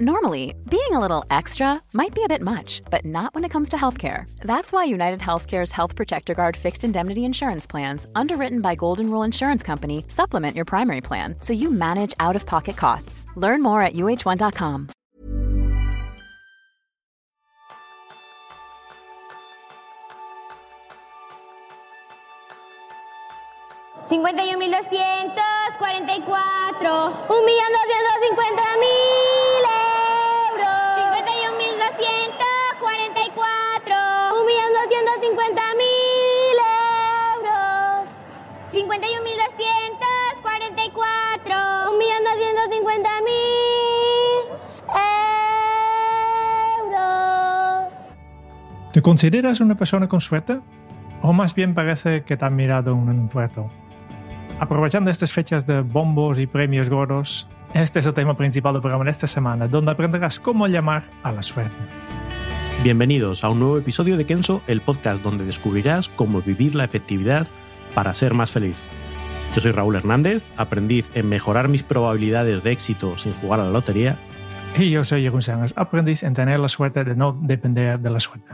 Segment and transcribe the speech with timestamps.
[0.00, 3.68] Normally, being a little extra might be a bit much, but not when it comes
[3.68, 4.28] to healthcare.
[4.40, 9.22] That's why United Healthcare's Health Protector Guard fixed indemnity insurance plans, underwritten by Golden Rule
[9.22, 13.24] Insurance Company, supplement your primary plan so you manage out of pocket costs.
[13.36, 14.88] Learn more at uh1.com.
[24.08, 25.44] Cincuenta y un mil doscientos
[25.78, 29.33] cuarenta y cuatro, un millón doscientos cincuenta mil
[38.74, 38.82] 51.244.
[41.92, 44.50] Un millón doscientos cincuenta mil
[46.82, 47.92] euros.
[48.92, 50.58] ¿Te consideras una persona con suerte?
[51.22, 53.70] O más bien parece que te han mirado en un puerto.
[54.58, 59.04] Aprovechando estas fechas de bombos y premios gordos, este es el tema principal del programa
[59.04, 61.76] de esta semana, donde aprenderás cómo llamar a la suerte.
[62.82, 67.46] Bienvenidos a un nuevo episodio de Kenso, el podcast donde descubrirás cómo vivir la efectividad
[67.94, 68.76] para ser más feliz.
[69.54, 73.70] Yo soy Raúl Hernández, aprendiz en mejorar mis probabilidades de éxito sin jugar a la
[73.70, 74.18] lotería.
[74.76, 78.18] Y yo soy Jeroen Sánchez, aprendiz en tener la suerte de no depender de la
[78.18, 78.52] suerte.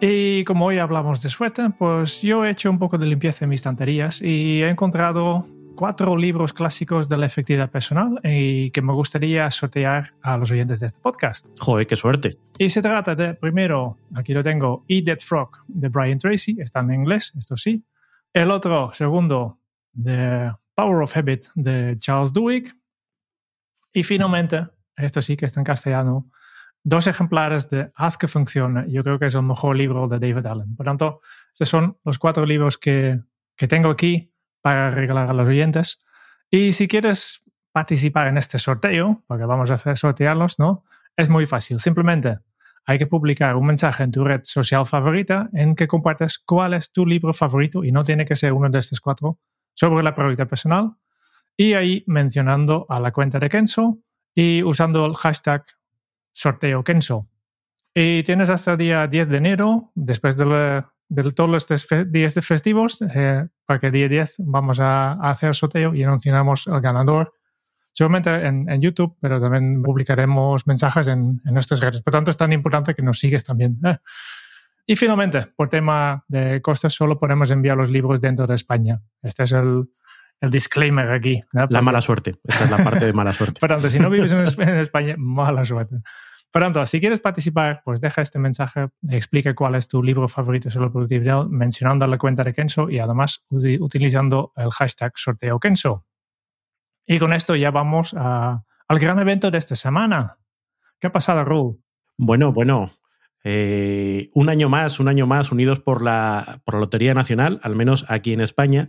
[0.00, 3.50] Y como hoy hablamos de suerte, pues yo he hecho un poco de limpieza en
[3.50, 8.92] mis estanterías y he encontrado cuatro libros clásicos de la efectividad personal y que me
[8.92, 11.46] gustaría sortear a los oyentes de este podcast.
[11.58, 12.38] Joder, qué suerte.
[12.58, 16.80] Y se trata de, primero, aquí lo tengo, Eat That Frog de Brian Tracy, está
[16.80, 17.84] en inglés, esto sí.
[18.32, 19.60] El otro, segundo,
[19.92, 22.72] The Power of Habit de Charles Duhigg.
[23.92, 26.30] Y finalmente, esto sí que está en castellano,
[26.84, 28.90] dos ejemplares de Haz que funcione.
[28.90, 30.76] Yo creo que es el mejor libro de David Allen.
[30.76, 31.20] Por tanto,
[31.52, 33.20] estos son los cuatro libros que,
[33.56, 36.04] que tengo aquí para regalar a los oyentes.
[36.50, 37.42] Y si quieres
[37.72, 40.84] participar en este sorteo, porque vamos a hacer sortearlos, ¿no?
[41.16, 41.80] Es muy fácil.
[41.80, 42.38] Simplemente
[42.88, 46.90] hay que publicar un mensaje en tu red social favorita en que compartes cuál es
[46.90, 49.38] tu libro favorito y no tiene que ser uno de estos cuatro
[49.74, 50.96] sobre la prioridad personal.
[51.54, 53.98] Y ahí mencionando a la cuenta de Kenzo
[54.34, 55.66] y usando el hashtag
[56.32, 57.28] sorteo Kenso.
[57.92, 62.40] Y tienes hasta el día 10 de enero, después de, de todos estos días de
[62.40, 67.34] festivos, eh, para que día 10 vamos a, a, hacer sorteo y anunciaremos el ganador.
[67.98, 72.00] Seguramente en, en YouTube, pero también publicaremos mensajes en, en, nuestras redes.
[72.00, 73.76] Por tanto, es tan importante que nos sigues también.
[73.84, 73.96] ¿eh?
[74.86, 79.02] Y finalmente, por tema de costes, solo podemos enviar los libros dentro de España.
[79.20, 79.90] Este es el,
[80.40, 81.40] el disclaimer aquí.
[81.52, 81.66] ¿no?
[81.70, 82.36] La mala suerte.
[82.44, 83.58] Esta es la parte de mala suerte.
[83.60, 85.96] Por tanto, si no vives en, España, mala suerte.
[86.52, 90.70] Por tanto, si quieres participar, pues deja este mensaje, explica cuál es tu libro favorito
[90.70, 96.04] sobre productividad, mencionando la cuenta de Kenso y además utilizando el hashtag sorteo Kenso.
[97.10, 100.36] Y con esto ya vamos a, al gran evento de esta semana.
[101.00, 101.80] ¿Qué ha pasado, Raúl?
[102.18, 102.92] Bueno, bueno.
[103.44, 107.76] Eh, un año más, un año más unidos por la, por la Lotería Nacional, al
[107.76, 108.88] menos aquí en España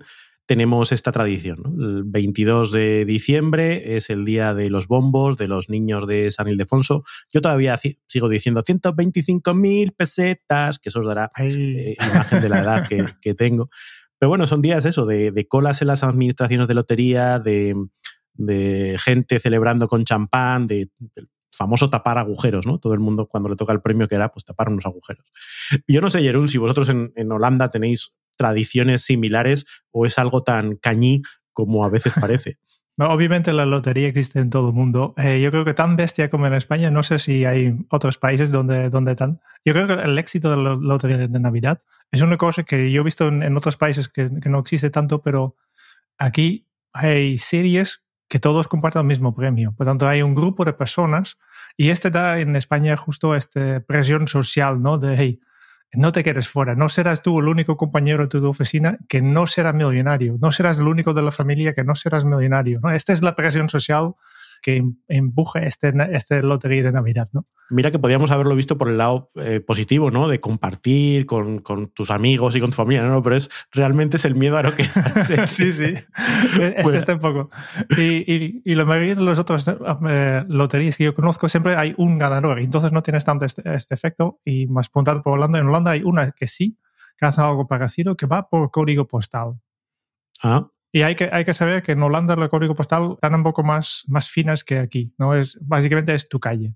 [0.50, 1.62] tenemos esta tradición.
[1.63, 1.85] ¿no?
[1.85, 6.47] El 22 de diciembre es el día de los bombos, de los niños de San
[6.47, 7.03] Ildefonso.
[7.31, 12.88] Yo todavía sigo diciendo 125.000 pesetas, que eso os dará eh, imagen de la edad
[12.88, 13.69] que, que, tengo.
[14.19, 17.75] Pero bueno, son días eso, de, de colas en las administraciones de lotería, de,
[18.34, 22.79] de gente celebrando con champán, de, de famoso tapar agujeros, ¿no?
[22.79, 25.25] Todo el mundo cuando le toca el premio que era, pues tapar unos agujeros.
[25.88, 30.44] Yo no sé, Jerún, si vosotros en, en Holanda tenéis tradiciones similares o es algo
[30.44, 31.22] tan cañí
[31.53, 32.58] como a veces parece.
[33.08, 35.14] Obviamente la lotería existe en todo el mundo.
[35.18, 38.52] Eh, yo creo que tan bestia como en España, no sé si hay otros países
[38.52, 39.40] donde, donde tan.
[39.64, 41.80] Yo creo que el éxito de la lotería de, Navidad
[42.12, 45.56] es una cosa que yo he visto en, otros países que, no existe tanto, pero
[46.18, 49.72] aquí hay series que todos comparten el mismo premio.
[49.72, 51.38] Por tanto, hay un grupo de personas
[51.78, 54.98] y este da en España justo esta presión social, ¿no?
[54.98, 55.40] De,
[55.94, 59.48] no te quedes fuera, no serás tú el único compañero de tu oficina que no
[59.48, 62.82] será millonario, no serás el único de la familia que no serás millonario.
[62.94, 64.14] Esta es la presión social
[64.62, 67.46] que empuje este, este lotería de Navidad, ¿no?
[67.72, 70.28] Mira que podíamos haberlo visto por el lado eh, positivo, ¿no?
[70.28, 73.22] De compartir con, con, tus amigos y con tu familia, ¿no?
[73.22, 74.84] Pero es realmente es el miedo a lo que
[75.47, 75.94] Sí, sí.
[76.59, 77.52] Este está un poco.
[77.97, 81.94] Y, y, y la mayoría de los otros eh, loterías que yo conozco siempre hay
[81.97, 84.40] un ganador, entonces no tienes tanto este, este efecto.
[84.44, 86.79] Y más puntado por Holanda, en Holanda hay una que sí,
[87.17, 89.59] que hace algo parecido, que va por código postal.
[90.41, 90.67] Ah.
[90.91, 93.64] Y hay que, hay que saber que en Holanda el código postal están un poco
[93.64, 95.36] más, más finas que aquí, ¿no?
[95.36, 96.74] Es, básicamente es tu calle.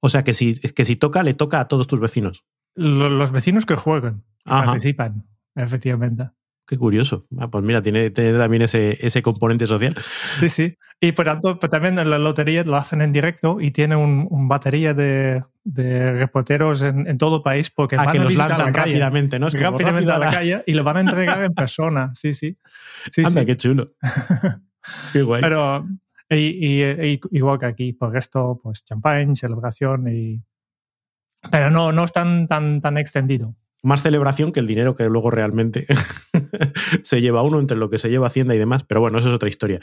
[0.00, 2.44] O sea que si, que si toca, le toca a todos tus vecinos.
[2.74, 6.30] Los, los vecinos que juegan, participan, efectivamente.
[6.70, 7.26] Qué curioso.
[7.36, 9.96] Ah, pues mira, tiene, también ese, ese, componente social.
[10.38, 10.76] Sí, sí.
[11.00, 14.48] Y por tanto, pues también en la lotería lo hacen en directo y tienen un,
[14.48, 19.38] batería de, de, reporteros en, en, todo país porque van que a los lanzan rápidamente,
[19.38, 19.48] ¿no?
[19.48, 22.12] Es rápidamente a la calle y lo van a entregar en persona.
[22.14, 22.58] Sí, sí.
[23.10, 23.92] sí Anda, qué chulo.
[25.12, 25.42] qué guay.
[25.42, 25.86] Pero
[26.30, 30.42] y, y, igual que aquí, por esto, pues champagne, celebración y...
[31.50, 35.30] Pero no, no es tan, tan, tan extendido más celebración que el dinero que luego
[35.30, 35.86] realmente
[37.02, 39.34] se lleva uno entre lo que se lleva Hacienda y demás, pero bueno, eso es
[39.34, 39.80] otra historia.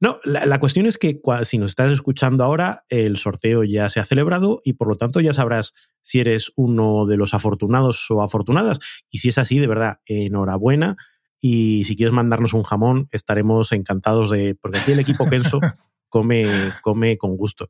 [0.00, 4.04] No, la, cuestión es que si nos estás escuchando ahora, el sorteo ya se ha
[4.04, 8.78] celebrado y por lo tanto ya sabrás si eres uno de los afortunados o afortunadas.
[9.10, 10.96] Y si es así, de verdad, enhorabuena.
[11.40, 14.56] Y si quieres mandarnos un jamón, estaremos encantados de.
[14.58, 15.60] Porque aquí el equipo Kenso
[16.08, 16.46] come,
[16.82, 17.68] come con gusto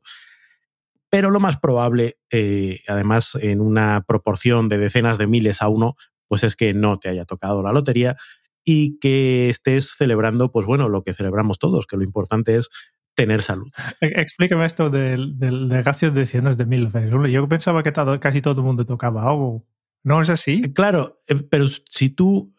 [1.15, 5.95] pero lo más probable, eh, además en una proporción de decenas de miles a uno,
[6.27, 8.17] pues es que no te haya tocado la lotería
[8.65, 12.67] y que estés celebrando, pues bueno, lo que celebramos todos, que lo importante es
[13.13, 13.71] tener salud.
[14.01, 16.91] E, explícame esto del, del, de decenas de miles.
[17.31, 19.65] Yo pensaba que casi todo el mundo tocaba algo.
[20.03, 20.73] ¿No es así?
[20.73, 22.53] Claro, eh, pero si tú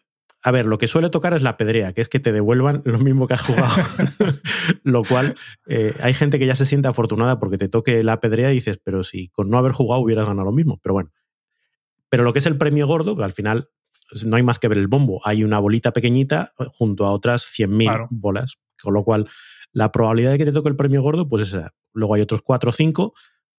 [0.46, 2.98] a ver, lo que suele tocar es la pedrea, que es que te devuelvan lo
[2.98, 3.74] mismo que has jugado.
[4.84, 5.34] lo cual,
[5.66, 8.78] eh, hay gente que ya se siente afortunada porque te toque la pedrea y dices,
[8.78, 10.78] pero si con no haber jugado hubieras ganado lo mismo.
[10.84, 11.10] Pero bueno.
[12.10, 13.70] Pero lo que es el premio gordo, al final
[14.08, 15.20] pues, no hay más que ver el bombo.
[15.24, 18.54] Hay una bolita pequeñita junto a otras 100.000 bolas.
[18.80, 19.28] Con lo cual,
[19.72, 21.74] la probabilidad de que te toque el premio gordo, pues es esa.
[21.92, 23.14] Luego hay otros 4 o 5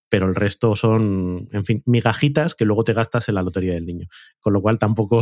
[0.10, 3.86] pero el resto son, en fin, migajitas que luego te gastas en la lotería del
[3.86, 4.08] niño.
[4.40, 5.22] Con lo cual tampoco...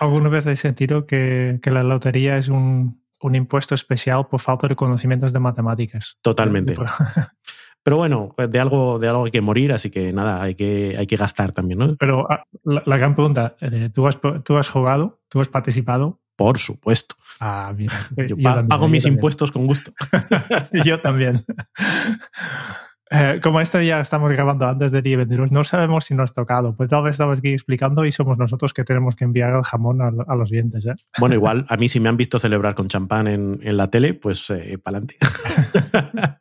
[0.00, 4.68] ¿Alguna vez habéis sentido que, que la lotería es un, un, impuesto especial por falta
[4.68, 6.18] de conocimientos de matemáticas?
[6.22, 6.74] Totalmente.
[7.82, 10.96] Pero bueno, pues de algo, de algo hay que morir, así que nada, hay que,
[10.98, 11.96] hay que gastar también, ¿no?
[11.96, 15.22] Pero ah, la, gran pregunta, eh, ¿tú has, ¿tú has jugado?
[15.30, 16.20] ¿Tú has participado?
[16.36, 17.16] Por supuesto.
[17.40, 17.94] Ah, mira.
[18.28, 18.36] Yo,
[18.68, 19.92] pago mis impuestos con gusto.
[20.84, 21.44] yo también.
[23.10, 25.18] Eh, como esto ya estamos grabando antes de día
[25.50, 26.76] no sabemos si nos ha tocado.
[26.76, 30.02] Pues tal vez estamos aquí explicando y somos nosotros que tenemos que enviar el jamón
[30.02, 30.86] a, los dientes.
[30.86, 30.94] ¿eh?
[31.18, 34.14] Bueno, igual, a mí si me han visto celebrar con champán en, en la tele,
[34.14, 35.16] pues eh, para adelante.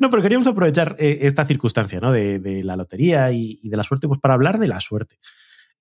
[0.00, 2.12] no, pero queríamos aprovechar eh, esta circunstancia ¿no?
[2.12, 5.18] de, de, la lotería y, y de la suerte, pues para hablar de la suerte.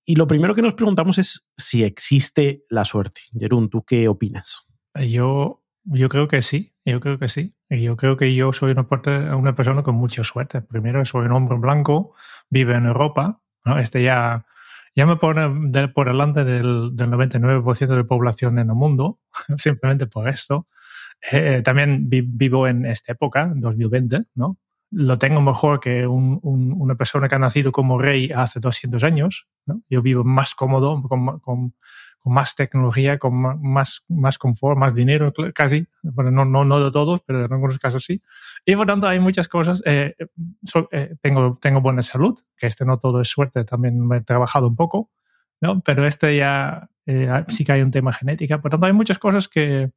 [0.05, 3.21] Y lo primero que nos preguntamos es si existe la suerte.
[3.39, 4.67] Jerún, ¿tú qué opinas?
[5.07, 7.55] Yo yo creo que sí, yo creo que sí.
[7.69, 8.87] Yo creo que yo soy una,
[9.35, 10.61] una persona con mucha suerte.
[10.61, 12.13] Primero, soy un hombre blanco,
[12.49, 13.41] vive en Europa.
[13.65, 13.79] ¿no?
[13.79, 14.45] Este ya,
[14.95, 19.19] ya me pone por delante del, del 99% de la población en el mundo,
[19.57, 20.67] simplemente por esto.
[21.31, 24.57] Eh, también vivo en esta época, 2020, ¿no?
[24.91, 29.47] Lo tengo mejor que un, una persona que ha nacido como rey hace 200 años.
[29.65, 29.81] ¿no?
[29.89, 31.73] Yo vivo más cómodo, con, con,
[32.25, 35.85] con más tecnología, con más, más confort, más dinero, casi.
[36.01, 38.23] Bueno, no, no, no de todos, pero en algunos casos sí.
[38.65, 39.83] Y por tanto hay muchas cosas.
[39.85, 40.15] Eh,
[40.91, 44.67] eh, tengo, tengo buena salud, que este no todo es suerte, también me he trabajado
[44.67, 45.11] un poco,
[45.61, 45.81] ¿no?
[45.81, 48.59] Pero este ya eh, sí que hay un tema genética.
[48.59, 49.91] Por tanto hay muchas cosas que,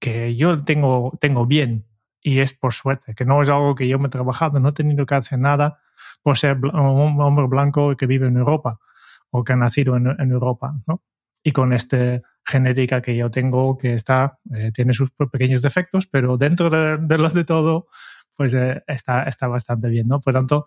[0.00, 1.86] que yo tengo, tengo bien
[2.20, 4.72] y es por suerte, que no es algo que yo me he trabajado, no he
[4.72, 5.78] tenido que hacer nada
[6.24, 8.80] por ser un hombre blanco que vive en Europa
[9.30, 11.04] o que ha nacido en, en Europa, ¿no?
[11.46, 16.36] Y con esta genética que yo tengo que está, eh, tiene sus pequeños defectos, pero
[16.36, 17.86] dentro de, los de todo,
[18.34, 20.18] pues eh, está, está bastante bien, ¿no?
[20.18, 20.66] Por tanto,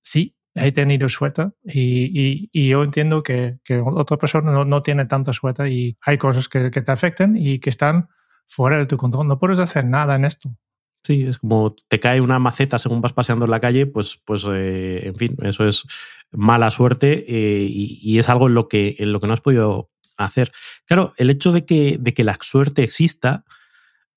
[0.00, 5.04] sí, he tenido suerte y, y, yo entiendo que, que otra persona no, no, tiene
[5.04, 8.08] tanta suerte y hay cosas que, que, te afecten y que están
[8.46, 9.28] fuera de tu control.
[9.28, 10.56] No puedes hacer nada en esto.
[11.04, 14.46] Sí, es como te cae una maceta según vas paseando en la calle, pues, pues
[14.50, 15.84] eh, en fin, eso es
[16.32, 20.50] mala suerte eh, y, es algo en lo, que, lo que no has podido hacer.
[20.86, 23.44] Claro, el hecho de que, de que la suerte exista,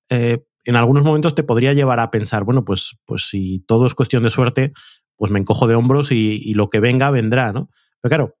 [0.08, 3.94] eh, en algunos momentos te podría llevar a pensar, bueno, pues, pues si todo es
[3.94, 4.72] cuestión de suerte,
[5.16, 7.68] pues me encojo de hombros y, y lo que venga, vendrá, ¿no?
[8.00, 8.36] Pero claro,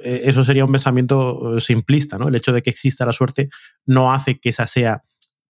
[0.00, 2.26] eso sería un pensamiento simplista, ¿no?
[2.28, 3.50] El hecho de que exista la suerte
[3.86, 5.04] no hace que esa sea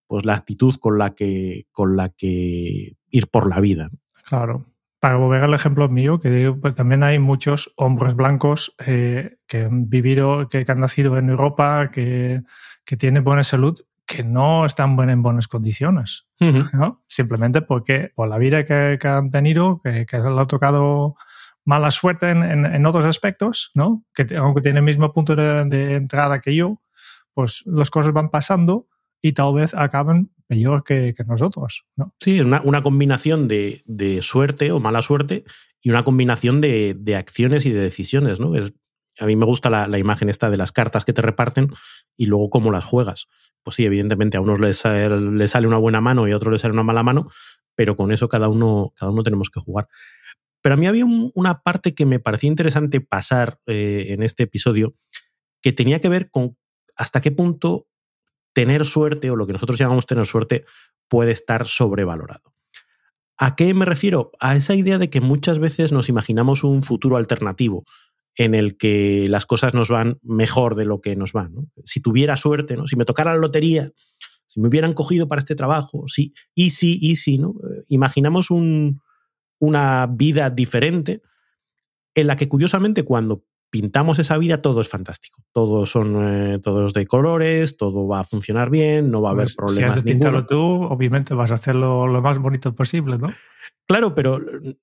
[0.09, 3.91] pues la actitud con la que, con la que ir por la vida.
[4.25, 4.65] Claro.
[5.01, 9.65] Para volver al ejemplo mío, que digo, pues también hay muchos hombres blancos eh, que
[9.65, 12.43] han vivido, que, han nacido en Europa, que,
[12.85, 16.27] que, tienen buena salud, que no están en buenas condiciones.
[16.41, 17.05] ¿no?
[17.07, 21.15] Simplemente porque por la vida que, han tenido, que, que les ha tocado
[21.65, 24.05] mala suerte en, en, otros aspectos, ¿no?
[24.15, 26.81] que aunque tienen el mismo punto de, de entrada que yo,
[27.35, 28.89] pues las cosas van pasando
[29.23, 31.85] y tal vez acaben peor que, nosotros.
[31.97, 32.15] ¿no?
[32.19, 35.45] Sí, una, una combinación de, suerte o mala suerte
[35.81, 38.41] y una combinación de, acciones y de decisiones.
[38.41, 38.55] ¿no?
[38.57, 38.73] Es,
[39.19, 41.71] a mí me gusta la, imagen esta de las cartas que te reparten
[42.17, 43.27] y luego cómo las juegas.
[43.63, 46.73] Pues sí, evidentemente a unos les, sale una buena mano y a otros les sale
[46.73, 47.29] una mala mano,
[47.75, 49.89] pero con eso cada uno, cada uno tenemos que jugar.
[50.63, 54.95] Pero a mí había una parte que me parecía interesante pasar eh, en este episodio
[55.61, 56.57] que tenía que ver con
[56.97, 57.87] hasta qué punto
[58.53, 60.65] tener suerte o lo que nosotros llamamos tener suerte
[61.09, 62.55] puede estar sobrevalorado.
[63.37, 64.33] ¿A qué me refiero?
[64.41, 67.85] A esa idea de que muchas veces nos imaginamos un futuro alternativo
[68.35, 71.71] en el que las cosas nos van mejor de lo que nos van.
[71.85, 72.87] Si tuviera suerte, ¿no?
[72.87, 73.93] si me tocara la lotería,
[74.47, 77.51] si me hubieran cogido para este trabajo, sí, easy, easy, ¿no?
[77.51, 78.49] Eh, imaginamos
[79.59, 81.23] una vida diferente
[82.15, 85.43] en la que curiosamente cuando pintamos esa vida, todo es fantástico.
[85.53, 86.17] Todos son
[86.55, 89.93] eh, todos de colores, todo va a funcionar bien, no va a haber problemas.
[89.93, 93.33] Si has de pintarlo tú, obviamente vas a hacerlo lo más bonito posible, ¿no?
[93.87, 94.39] Claro, pero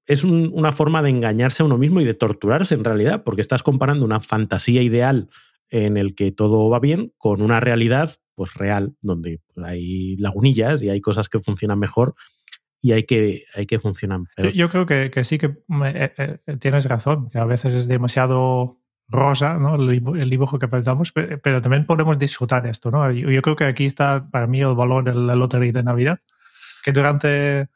[0.08, 3.62] es una forma de engañarse a uno mismo y de torturarse en realidad, porque estás
[3.62, 5.30] comparando una fantasía ideal
[5.70, 10.90] en el que todo va bien con una realidad pues real, donde hay lagunillas y
[10.90, 12.16] hay cosas que funcionan mejor
[12.86, 14.20] y hay que, hay que funcionar.
[14.54, 15.48] Yo creo que, que sí que
[15.86, 19.74] eh, eh, tienes razón, que a veces es demasiado rosa ¿no?
[19.74, 22.92] el, dibujo que pensamos, pero, también podemos disfrutar esto.
[22.92, 23.10] ¿no?
[23.10, 26.20] Yo, creo que aquí está para mí el valor de la lotería de Navidad,
[26.84, 27.70] que durante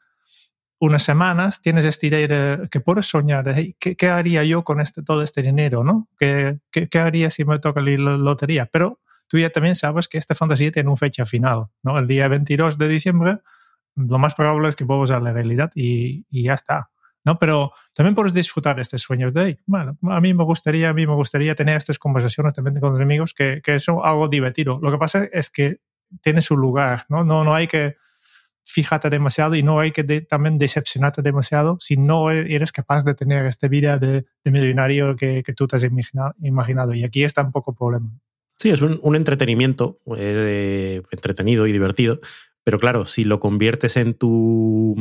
[0.78, 4.80] unas semanas tienes esta idea de que puedes soñar, de, ¿qué, ¿qué, haría yo con
[4.80, 5.82] este, todo este dinero?
[5.82, 6.08] ¿no?
[6.20, 8.66] ¿Qué, qué, qué haría si me toca la lotería?
[8.66, 11.66] Pero tú ya también sabes que esta fantasía tiene una fecha final.
[11.82, 11.98] ¿no?
[11.98, 13.38] El día 22 de diciembre
[13.96, 16.90] lo más probable es que vuelvas a la realidad y, ya está.
[17.24, 17.38] ¿no?
[17.38, 21.06] Pero también puedes disfrutar de estos sueños de, bueno, a mí me gustaría, a mí
[21.06, 24.78] me gustaría tener estas conversaciones también con los amigos que, que son algo divertido.
[24.80, 25.80] Lo que pasa es que
[26.22, 27.24] tiene su lugar, ¿no?
[27.24, 27.96] No, no hay que
[28.64, 33.46] fijarte demasiado y no hay que también decepcionarte demasiado si no eres capaz de tener
[33.46, 36.94] esta vida de, de millonario que, que, tú te has imaginado.
[36.94, 38.10] Y aquí está un poco el problema.
[38.56, 42.20] Sí, es un, un entretenimiento eh, entretenido y divertido,
[42.64, 44.94] pero claro, si lo conviertes en tu,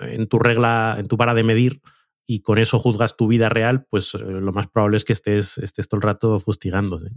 [0.00, 1.80] en tu regla, en tu vara de medir
[2.26, 5.58] y con eso juzgas tu vida real, pues eh, lo más probable es que estés,
[5.58, 7.10] estés todo el rato fustigándose.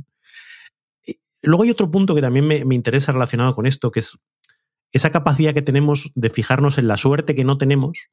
[1.42, 4.20] Luego hay otro punto que también me, me interesa relacionado con esto, que es
[4.92, 8.10] esa capacidad que tenemos de fijarnos en la suerte que no tenemos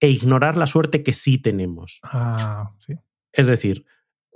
[0.00, 2.00] e ignorar la suerte que sí tenemos.
[2.04, 2.94] Ah, sí.
[3.32, 3.84] Es decir,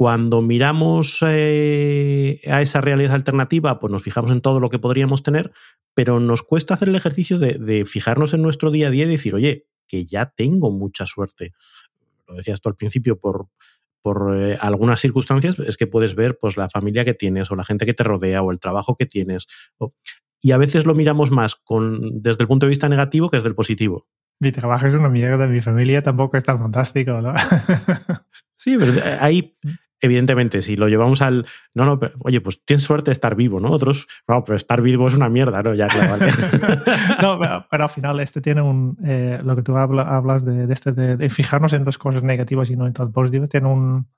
[0.01, 5.23] cuando miramos eh, a esa realidad alternativa, pues nos fijamos en todo lo que podríamos
[5.23, 5.53] tener,
[5.93, 9.35] pero nos cuesta hacer el ejercicio de, fijarnos en nuestro día a día y decir,
[9.35, 11.53] oye, que ya tengo mucha suerte.
[12.27, 13.49] Lo decías tú al principio, por,
[14.01, 17.65] por eh, algunas circunstancias, es que puedes ver pues, la familia que tienes o la
[17.65, 19.49] gente que te rodea o el trabajo que tienes.
[20.41, 23.51] y a veces lo miramos más con, desde el punto de vista negativo que desde
[23.51, 24.07] el positivo.
[24.41, 27.35] Mi trabajo es una mierda, mi familia tampoco es tan fantástico, ¿no?
[28.57, 29.53] sí, pero eh, ahí
[30.01, 31.47] evidentemente, si lo llevamos al.
[31.75, 33.71] No, no, oye, pues tienes suerte de estar vivo, ¿no?
[33.71, 35.75] Otros, no, pero estar vivo es una mierda, ¿no?
[35.75, 36.33] Ya, claro, vale.
[37.23, 38.97] no, pero, al final, este tiene un.
[39.05, 42.87] Eh, lo que tú hablas de, este, de, fijarnos en las cosas negativas y no
[42.87, 44.09] en todo positivo, tiene un,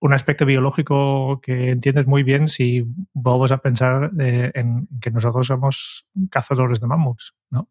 [0.00, 5.46] un aspecto biológico que entiendes muy bien si vuelves a pensar eh, en que nosotros
[5.46, 7.68] somos cazadores de mamuts, ¿no?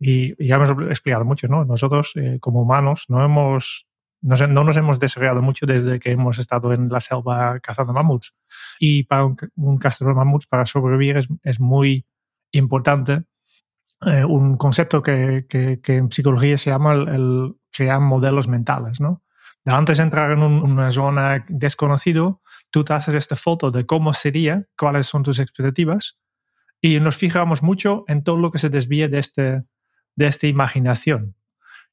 [0.00, 1.64] Y, ya hemos explicado mucho, ¿no?
[1.64, 3.87] Nosotros, eh, como humanos, no hemos
[4.20, 8.34] no nos hemos desarrollado mucho desde que hemos estado en la selva cazando mamuts.
[8.78, 12.06] Y para un, cazador de mamuts, para sobrevivir, es, muy
[12.50, 13.24] importante
[14.06, 19.22] eh, un concepto que, que, en psicología se llama el, crear modelos mentales, ¿no?
[19.64, 24.12] De antes de entrar en una zona desconocido, tú te haces esta foto de cómo
[24.14, 26.18] sería, cuáles son tus expectativas,
[26.80, 29.64] y nos fijamos mucho en todo lo que se desvíe de, este,
[30.14, 31.34] de esta imaginación.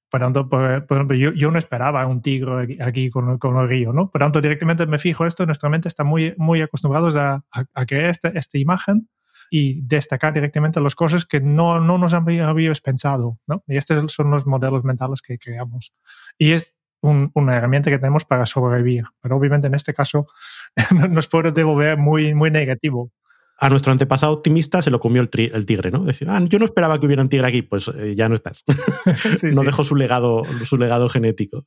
[0.10, 3.92] Por tanto, por, ejemplo, yo, yo, no esperaba un tigre aquí con, con, el río,
[3.92, 4.10] ¿no?
[4.10, 8.12] Por tanto, directamente me fijo esto, nuestra mente está muy, muy acostumbrados a, a, crear
[8.12, 9.10] esta, esta, imagen
[9.50, 13.64] y destacar directamente las cosas que no, no nos habíamos pensado, ¿no?
[13.68, 15.94] Y estos son los modelos mentales que creamos.
[16.38, 20.28] Y es un, una herramienta que tenemos para sobrevivir, pero obviamente en este caso
[21.10, 23.12] nos puede devolver muy, muy negativo
[23.58, 26.04] a nuestro antepasado optimista se lo comió el, tigre, ¿no?
[26.04, 28.66] Decir, ah, yo no esperaba que hubiera un tigre aquí, pues eh, ya no estás.
[29.56, 31.64] no dejó su legado, su legado genético.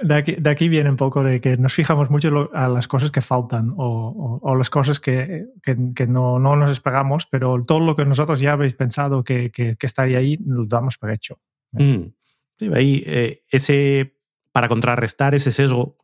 [0.00, 3.10] De aquí, de aquí, viene un poco de que nos fijamos mucho a las cosas
[3.10, 7.96] que faltan o, o, las cosas que, que, no, no, nos esperamos, pero todo lo
[7.96, 11.38] que nosotros ya habéis pensado que, que, estaría ahí, lo damos por hecho.
[11.72, 12.12] Mm.
[12.58, 14.18] Sí, ahí eh, ese,
[14.52, 15.96] para contrarrestar ese sesgo,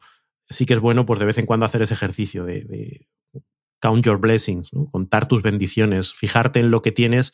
[0.48, 3.06] sí que es bueno pues de vez en cuando hacer ese ejercicio de
[3.80, 7.32] count your blessings, contar tus bendiciones, fijarte en lo que tienes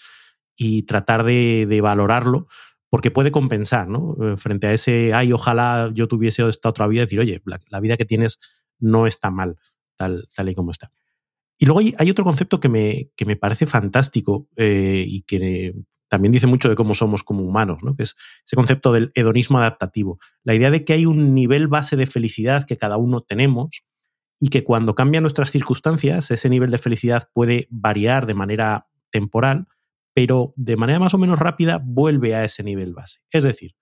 [0.56, 2.48] y tratar de, valorarlo,
[2.88, 4.16] porque puede compensar, ¿no?
[4.22, 7.96] Eh, frente a ese, ay, ojalá yo tuviese esta otra vida, decir, oye, la, vida
[7.96, 8.38] que tienes
[8.78, 9.56] no está mal
[9.96, 10.90] tal, tal y como está.
[11.58, 15.74] Y luego hay, otro concepto que me, que me parece fantástico eh, y que
[16.08, 17.96] también dice mucho de cómo somos como humanos, ¿no?
[17.96, 20.18] que es ese concepto del hedonismo adaptativo.
[20.44, 23.84] La idea de que hay un nivel base de felicidad que cada uno tenemos
[24.40, 29.66] y que cuando cambian nuestras circunstancias, ese nivel de felicidad puede variar de manera temporal,
[30.14, 33.20] pero de manera más o menos rápida vuelve a ese nivel base.
[33.30, 33.74] Es decir,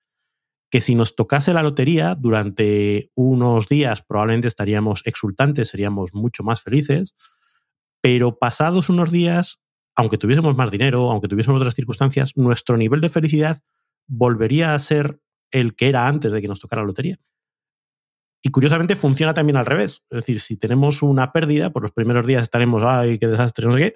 [0.70, 6.62] que si nos tocase la lotería durante unos días probablemente estaríamos exultantes, seríamos mucho más
[6.62, 7.14] felices,
[8.00, 9.60] pero pasados unos días,
[9.94, 13.60] aunque tuviésemos más dinero, aunque tuviésemos otras circunstancias, nuestro nivel de felicidad
[14.06, 15.20] volvería a ser
[15.50, 17.18] el que era antes de que nos tocara la lotería.
[18.46, 20.04] Y curiosamente funciona también al revés.
[20.10, 23.72] Es decir, si tenemos una pérdida, por los primeros días estaremos, ay, qué desastre, no
[23.72, 23.94] sé qué,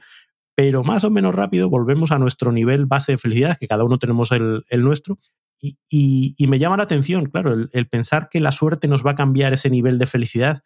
[0.57, 3.99] pero más o menos rápido volvemos a nuestro nivel base de felicidad, que cada uno
[3.99, 5.19] tenemos el, nuestro.
[5.61, 9.53] Y, me llama la atención, claro, el, pensar que la suerte nos va a cambiar
[9.53, 10.63] ese nivel de felicidad.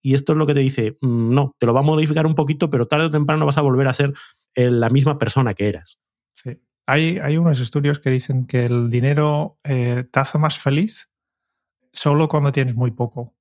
[0.00, 2.36] Y esto es lo que te dice, mm, no, te lo va a modificar un
[2.36, 4.14] poquito, pero tarde o temprano vas a volver a ser
[4.54, 5.98] eh, la misma persona que eras.
[6.36, 6.60] Sí.
[6.86, 11.08] Hay, hay unos estudios que dicen que el dinero eh, te hace más feliz
[11.96, 13.34] solo cuando tienes muy poco.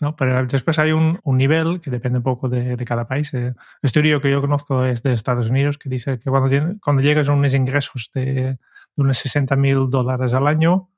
[0.00, 0.16] ¿no?
[0.16, 3.32] Pero después hay un, un nivel que depende un poco de, de cada país.
[3.34, 7.28] El estudio que yo conozco es de Estados Unidos que dice que cuando, cuando llegas
[7.28, 8.58] a unos ingresos de,
[8.96, 10.90] unos 60 mil dólares al año,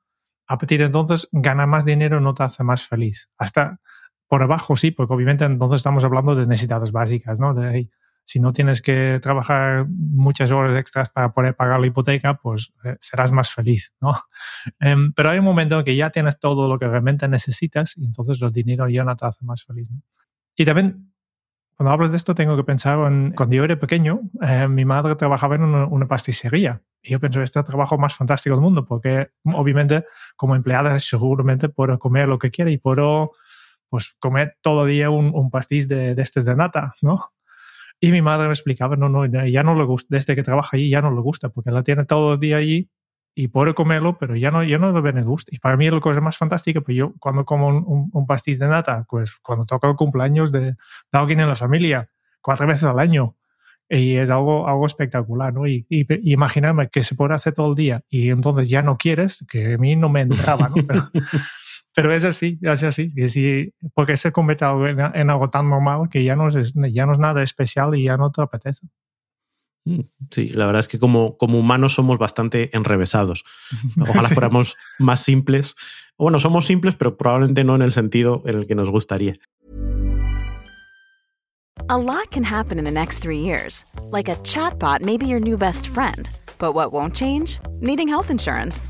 [0.47, 3.29] a partir de entonces ganar más dinero no te hace más feliz.
[3.37, 3.79] Hasta
[4.27, 7.53] por abajo sí, porque obviamente entonces estamos hablando de necesidades básicas, ¿no?
[8.25, 12.97] Si no tienes que trabajar muchas horas extras para poder pagar la hipoteca, pues eh,
[12.99, 14.15] serás más feliz, ¿no?
[14.79, 18.05] Em, pero hay un momento en que ya tienes todo lo que realmente necesitas y
[18.05, 19.89] entonces el dinero ya no te hace más feliz.
[20.55, 21.13] Y también,
[21.77, 25.15] cuando hablas de esto, tengo que pensar en cuando yo era pequeño, eh, mi madre
[25.15, 28.63] trabajaba en una, una, pasticcería y yo pienso, este es el trabajo más fantástico del
[28.63, 30.05] mundo porque obviamente
[30.35, 33.33] como empleada seguramente puedo comer lo que quiera y puedo
[33.89, 37.34] pues comer todo día un, un de, de este de nata, ¿no?
[37.99, 40.89] Y mi madre me explicaba, no, no, ya no le gusta, desde que trabaja allí
[40.89, 42.89] ya no le gusta, porque la tiene todo el día allí
[43.35, 45.53] y puede comerlo, pero ya no, ya no le gusta.
[45.53, 48.59] Y para mí es la cosa más fantástica, pues yo cuando como un, un, pastiz
[48.59, 50.75] de nata, pues cuando toca el cumpleaños de, de,
[51.11, 52.09] alguien en la familia,
[52.41, 53.35] cuatro veces al año,
[53.89, 55.67] y es algo, algo espectacular, ¿no?
[55.67, 59.45] Y, y, imaginarme que se puede hacer todo el día y entonces ya no quieres,
[59.49, 60.75] que a mí no me entraba, ¿no?
[60.87, 61.09] Pero,
[61.95, 66.09] pero es así, es así, que sí, porque se convierte en, en, algo tan normal
[66.09, 68.87] que ya no, es, ya no es nada especial y ya no te apetece.
[69.85, 73.45] Mm, sí, la verdad es que como, como humanos somos bastante enrevesados.
[74.01, 74.33] Ojalá sí.
[74.33, 75.75] fuéramos más simples.
[76.17, 79.35] Bueno, somos simples, pero probablemente no en el sentido en el que nos gustaría.
[81.87, 83.85] A lot can happen in the next three years.
[84.11, 86.29] Like a chatbot may be your new best friend.
[86.57, 87.59] But what won't change?
[87.79, 88.89] Needing health insurance.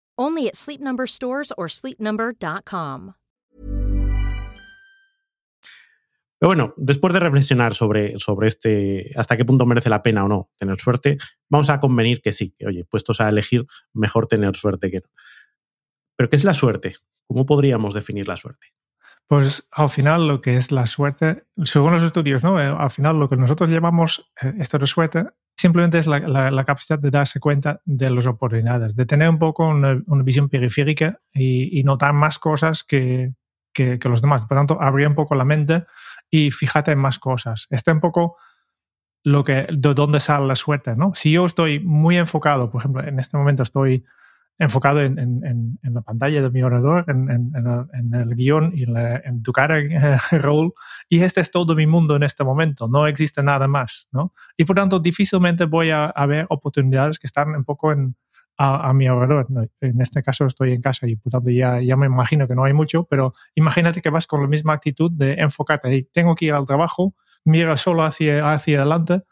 [0.21, 3.13] Only at Sleep Number stores or sleepnumber.com.
[6.37, 10.27] Pero bueno, después de reflexionar sobre, sobre este hasta qué punto merece la pena o
[10.27, 11.17] no tener suerte,
[11.49, 15.09] vamos a convenir que sí, que oye, puestos a elegir, mejor tener suerte que no.
[16.15, 16.95] Pero ¿qué es la suerte?
[17.27, 18.67] ¿Cómo podríamos definir la suerte?
[19.27, 22.59] Pues al final lo que es la suerte, según los estudios, ¿no?
[22.59, 25.25] Eh, al final lo que nosotros llamamos eh, esto de suerte
[25.61, 30.01] simplemente es la, capacidad de darse cuenta de las oportunidades, de tener un poco una,
[30.23, 33.33] visión periférica y, notar más cosas que,
[33.71, 34.45] que, los demás.
[34.45, 35.85] Por tanto, abrir un poco la mente
[36.29, 37.67] y fíjate en más cosas.
[37.69, 38.37] Este un poco
[39.23, 41.13] lo que, de dónde sale la suerte, ¿no?
[41.13, 44.03] Si yo estoy muy enfocado, por ejemplo, en este momento estoy
[44.61, 49.79] enfocado en, la pantalla de mi ordenador, en, el, guion y en tu cara,
[50.31, 50.73] Raúl,
[51.09, 54.33] y este es todo mi mundo en este momento, no existe nada más, ¿no?
[54.55, 58.15] Y por tanto, difícilmente voy a, a ver oportunidades que están un poco en,
[58.55, 59.47] a, mi alrededor.
[59.81, 62.73] En este caso estoy en casa y por tanto ya, me imagino que no hay
[62.73, 66.03] mucho, pero imagínate que vas con la misma actitud de enfocarte ahí.
[66.03, 69.23] Tengo que ir al trabajo, miro solo hacia, hacia adelante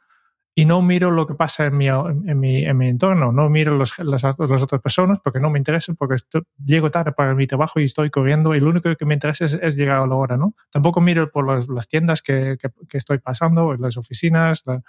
[0.56, 3.78] y no miro lo que pasa en mi, en mi, en mi entorno, no miro
[3.78, 7.48] los, las, las, otras personas porque no me interesa, porque estoy, llego tarde para mi
[7.48, 10.16] trabajo y estoy corriendo y lo único que me interesa es, es llegar a la
[10.16, 10.56] hora, ¿no?
[10.72, 14.82] Tampoco miro por las, las tiendas que, que, que, estoy pasando, las oficinas, la,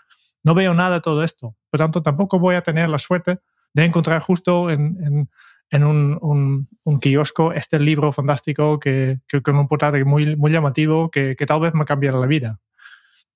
[0.43, 1.55] no veo nada de todo esto.
[1.71, 3.39] Por tanto, tampoco voy a tener la suerte
[3.73, 5.31] de encontrar justo en, en,
[5.71, 10.51] en un, un, un, kiosco este libro fantástico que, que con un portal muy, muy
[10.51, 12.59] llamativo que, que tal vez me cambiará la vida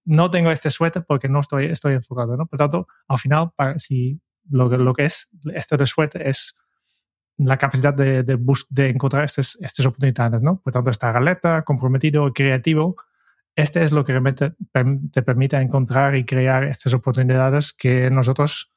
[0.05, 2.47] no tengo este suéter porque no estoy, estoy enfocado, ¿no?
[2.47, 4.20] Por tanto, al final, para, si
[4.51, 6.55] lo, lo que es este suéter es
[7.37, 8.38] la capacidad de, de,
[8.70, 10.61] de encontrar estas, estas oportunidades, ¿no?
[10.61, 12.97] Por tanto, esta galeta, comprometido, creativo,
[13.57, 14.53] este es lo que realmente
[15.12, 18.73] te permite encontrar y crear estas oportunidades que nosotros,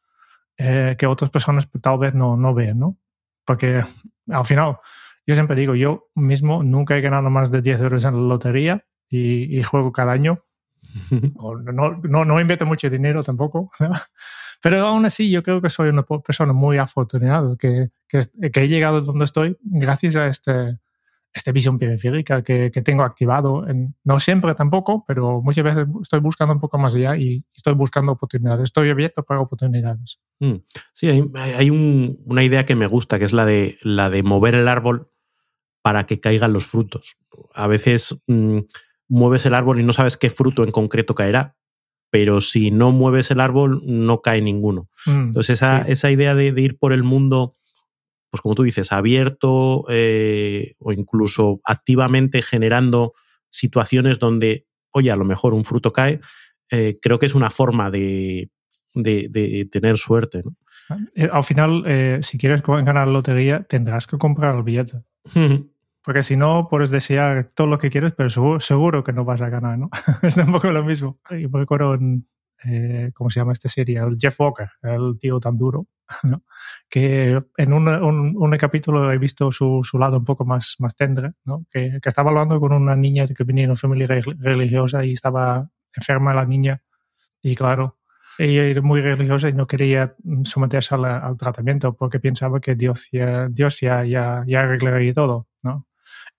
[0.58, 2.98] eh, que otras personas tal vez no, no ¿no?
[3.43, 3.84] Porque
[4.30, 4.78] al final,
[5.26, 8.86] yo siempre digo, yo mismo nunca he ganado más de 10 euros en la lotería
[9.10, 10.46] y juego cada año
[11.73, 13.71] no, no, no invierto mucho dinero tampoco,
[14.62, 19.02] pero aún así yo creo que soy una persona muy afortunada, que, que, he llegado
[19.02, 20.80] donde estoy gracias a este,
[21.34, 23.67] esta visión periférica que, que, tengo activado.
[23.67, 27.73] En, no siempre tampoco, pero muchas veces estoy buscando un poco más allá y estoy
[27.73, 28.63] buscando oportunidades.
[28.63, 30.19] Estoy abierto para oportunidades.
[30.39, 30.56] Mm.
[30.93, 34.23] Sí, hay, hay un, una idea que me gusta, que es la de, la de
[34.23, 35.12] mover el árbol
[35.82, 37.17] para que caigan los frutos.
[37.54, 38.21] A veces...
[38.28, 38.60] Mmm,
[39.08, 41.56] mueves el árbol y no sabes qué fruto en concreto caerá,
[42.10, 44.89] pero si no mueves el árbol no cae ninguno.
[45.06, 45.91] Mm, Entonces esa, sí.
[45.91, 47.54] esa idea de, de, ir por el mundo,
[48.30, 53.13] pues como tú dices, abierto eh, o incluso activamente generando
[53.50, 56.20] situaciones donde, oye, a lo mejor un fruto cae,
[56.72, 58.50] eh, creo que es una forma de,
[58.93, 60.43] de, de tener suerte.
[60.43, 60.56] ¿no?
[61.15, 65.04] Eh, al final, eh, si quieres ganar la lotería, tendrás que comprar el billete.
[66.08, 69.41] Porque si no, puedes desear todo lo que quieres, pero seguro, seguro que no vas
[69.41, 69.89] a ganar, ¿no?
[70.24, 71.20] es un poco lo mismo.
[71.30, 72.26] Yo me recuerdo en,
[72.63, 74.00] eh, ¿cómo se llama esta serie?
[74.00, 75.88] El Jeff Walker, el tío tan duro,
[76.24, 76.46] ¿no?
[76.88, 80.96] Que en un, un, un capítulo he visto su, su, lado un poco más, más
[80.96, 81.65] tendre, ¿no?
[81.70, 84.08] Que, que, estaba hablando con una niña que venía de una familia
[84.39, 86.82] religiosa y estaba enferma la niña.
[87.41, 87.98] Y claro,
[88.38, 93.48] ella era muy religiosa y no quería someterse al, tratamiento porque pensaba que Dios ya,
[93.50, 95.48] Dios ya, ya, ya arreglaría todo.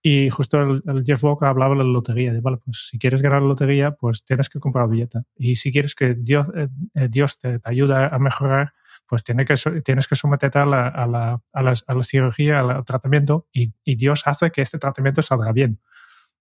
[0.01, 2.33] Y justo el, el, Jeff Walker hablaba de la lotería.
[2.33, 5.21] De, vale, pues si quieres ganar la lotería, pues tienes que comprar billete.
[5.37, 8.73] Y si quieres que Dios, eh, Dios te, ayude a mejorar,
[9.09, 13.49] pues tiene que, tienes que someterte a la, a la, a la, cirugía, al tratamiento,
[13.53, 15.81] y, y, Dios hace que este tratamiento salga bien.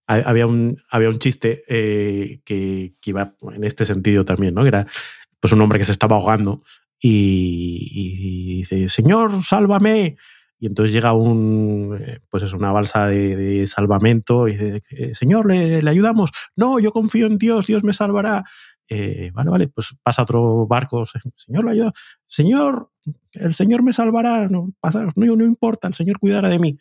[0.05, 4.65] Había un, había un chiste eh, que, que, iba en este sentido también, ¿no?
[4.65, 4.87] Era
[5.39, 6.63] pues un hombre que se estaba ahogando
[6.99, 10.17] y, y dice, Señor, sálvame
[10.59, 15.45] y entonces llega un, eh, pues es una balsa de, salvamento y dice, eh, señor,
[15.45, 16.31] ¿le, ¿le, ayudamos?
[16.55, 18.43] No, yo confío en Dios, Dios me salvará.
[18.89, 21.03] Eh, vale, vale, pues pasa otro barco,
[21.35, 21.91] señor, le ayuda.
[22.25, 22.89] Señor,
[23.33, 26.77] el señor me salvará, no, pasa, no, no importa, el señor cuidará de mí.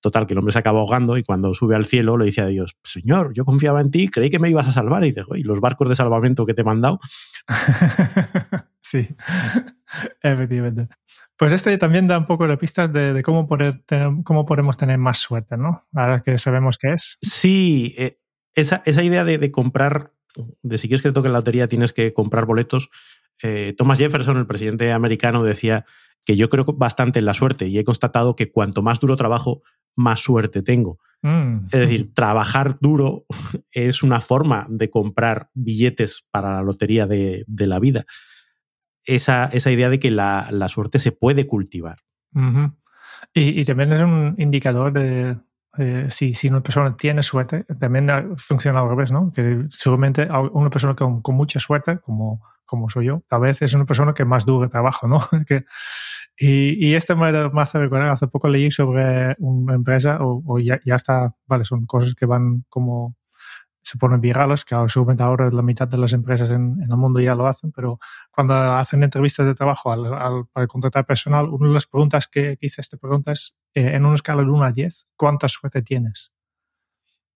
[0.00, 2.46] Total, que el hombre se acaba ahogando y cuando sube al cielo le dice a
[2.46, 5.04] Dios, Señor, yo confiaba en ti, creí que me ibas a salvar.
[5.04, 7.00] Y dice, ¿y los barcos de salvamento que te he mandado?
[8.82, 9.08] sí,
[10.22, 10.88] efectivamente.
[11.36, 14.76] Pues este también da un poco de pistas de, de cómo, poder tener, cómo podemos
[14.76, 15.86] tener más suerte, ¿no?
[15.94, 17.16] Ahora que sabemos qué es.
[17.22, 18.18] Sí, eh,
[18.54, 20.12] esa, esa, idea de, de, comprar,
[20.62, 22.90] de si quieres que te toque la lotería tienes que comprar boletos.
[23.42, 25.86] Eh, Thomas Jefferson, el presidente americano, decía
[26.26, 29.62] que yo creo bastante en la suerte y he constatado que cuanto más duro trabajo,
[29.96, 30.98] más suerte tengo.
[31.22, 31.66] Mm.
[31.72, 33.24] Es decir, trabajar duro
[33.72, 38.04] es una forma de comprar billetes para la lotería de, de la vida
[39.14, 41.98] esa, esa idea de que la, la, suerte se puede cultivar.
[42.34, 42.76] Uh -huh.
[43.34, 45.36] y, y, también es un indicador de
[45.78, 49.32] eh, si, si, una persona tiene suerte, también funciona al revés, ¿no?
[49.32, 53.74] Que seguramente una persona con, con, mucha suerte, como, como soy yo, tal vez es
[53.74, 55.20] una persona que más duro trabajo, ¿no?
[55.46, 55.64] que,
[56.36, 60.58] y, y, esto me, me hace recordar, hace poco leí sobre una empresa, o, o
[60.58, 63.16] ya, ya, está, vale, son cosas que van como
[63.82, 67.34] se ponen virales, que seguramente ahora la mitad de las empresas en, el mundo ya
[67.34, 67.98] lo hacen, pero
[68.30, 72.56] cuando hacen entrevistas de trabajo al, al, para contratar personal, una de las preguntas que,
[72.56, 75.82] que hice esta pregunta es, eh, en una escala de 1 a 10, ¿cuánta suerte
[75.82, 76.32] tienes?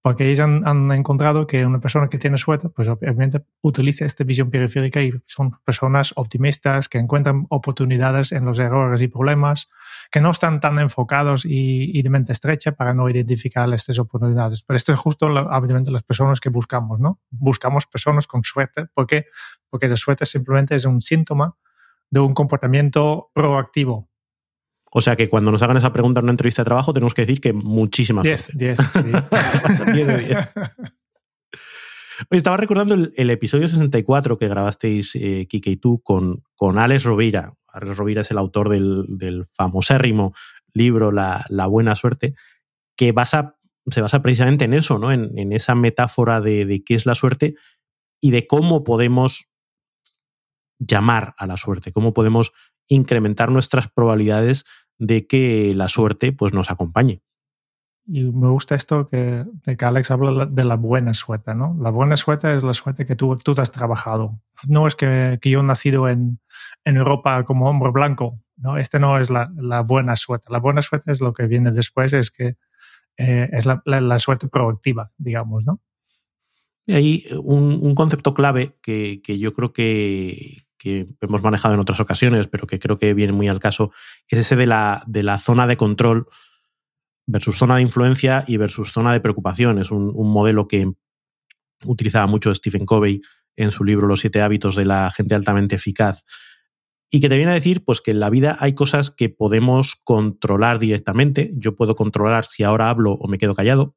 [0.04, 4.22] Porque ellos han, han, encontrado que una persona que tiene suerte, pues obviamente utiliza esta
[4.22, 9.70] visión periférica y son personas optimistas que encuentran oportunidades en los errores y problemas,
[10.10, 14.62] que no están tan enfocados y, y de mente estrecha para no identificar estas oportunidades.
[14.62, 17.22] Pero esto es justo, obviamente, las personas que buscamos, ¿no?
[17.30, 18.84] Buscamos personas con suerte.
[18.92, 19.24] ¿Por qué?
[19.70, 21.56] Porque la suerte simplemente es un síntoma
[22.10, 24.10] de un comportamiento proactivo,
[24.96, 27.22] o sea que cuando nos hagan esa pregunta en una entrevista de trabajo, tenemos que
[27.22, 29.12] decir que muchísimas 10, 10, sí.
[29.92, 30.48] 10 de 10.
[32.30, 37.54] estaba recordando el, episodio 64 que grabasteis, eh, Kike y tú, con, con Alex Rovira.
[37.66, 40.32] Alex Rovira es el autor del, del famosérrimo
[40.72, 42.36] libro la, Buena Suerte,
[42.96, 43.56] que basa,
[43.88, 45.10] se basa precisamente en eso, ¿no?
[45.10, 47.56] en, esa metáfora de, de qué es la suerte
[48.20, 49.50] y de cómo podemos
[50.78, 52.52] llamar a la suerte, cómo podemos
[52.86, 54.64] incrementar nuestras probabilidades
[54.98, 57.22] de que la suerte pues, nos acompañe.
[58.06, 61.74] Y me gusta esto que, de que Alex habla de la buena suerte, ¿no?
[61.80, 64.40] La buena suerte es la suerte que tú, tú has trabajado.
[64.68, 66.38] No es que, que yo he nacido en,
[66.84, 68.76] en, Europa como hombre blanco, ¿no?
[68.76, 70.48] Este no es la, la, buena suerte.
[70.50, 72.56] La buena suerte es lo que viene después, es que
[73.16, 75.80] eh, es la, la, suerte proactiva, digamos, ¿no?
[76.84, 81.80] Y ahí un, un concepto clave que, que yo creo que, que hemos manejado en
[81.80, 83.90] otras ocasiones, pero que creo que viene muy al caso,
[84.28, 86.28] es ese de la, de la zona de control
[87.26, 89.78] versus zona de influencia y versus zona de preocupación.
[89.78, 90.92] Es un, modelo que
[91.86, 93.22] utilizaba mucho Stephen Covey
[93.56, 96.26] en su libro Los siete hábitos de la gente altamente eficaz
[97.10, 99.98] y que te viene a decir pues que en la vida hay cosas que podemos
[100.04, 101.50] controlar directamente.
[101.54, 103.96] Yo puedo controlar si ahora hablo o me quedo callado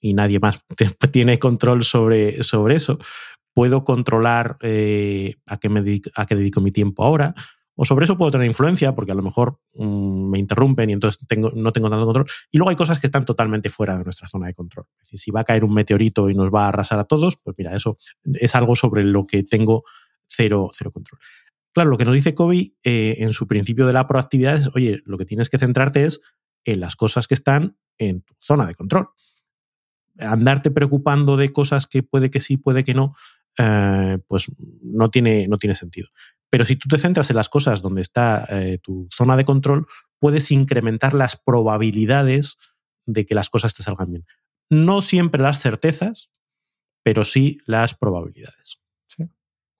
[0.00, 0.66] y nadie más
[1.12, 2.98] tiene control sobre, sobre eso
[3.58, 7.34] puedo controlar eh, a, qué me dedico, a qué dedico mi tiempo ahora,
[7.74, 11.26] o sobre eso puedo tener influencia, porque a lo mejor mm, me interrumpen y entonces
[11.56, 12.26] no tengo tanto control.
[12.52, 14.86] Y luego hay cosas que están totalmente fuera de nuestra zona de control.
[14.98, 17.36] Es decir, si va a caer un meteorito y nos va a arrasar a todos,
[17.36, 17.98] pues mira, eso
[18.34, 19.82] es algo sobre lo que tengo
[20.28, 21.18] cero, cero control.
[21.74, 25.02] Claro, lo que nos dice Kobe eh, en su principio de la proactividad es, oye,
[25.04, 26.20] lo que tienes que centrarte es
[26.64, 29.08] en las cosas que están en tu zona de control.
[30.16, 33.14] Andarte preocupando de cosas que puede que sí, puede que no,
[33.56, 34.46] eh, pues
[34.82, 36.08] no tiene, no tiene sentido.
[36.50, 39.86] Pero si tú te centras en las cosas donde está eh, tu zona de control,
[40.18, 42.56] puedes incrementar las probabilidades
[43.06, 44.24] de que las cosas te salgan bien.
[44.70, 46.30] No siempre las certezas,
[47.02, 48.80] pero sí las probabilidades.
[49.08, 49.24] Sí.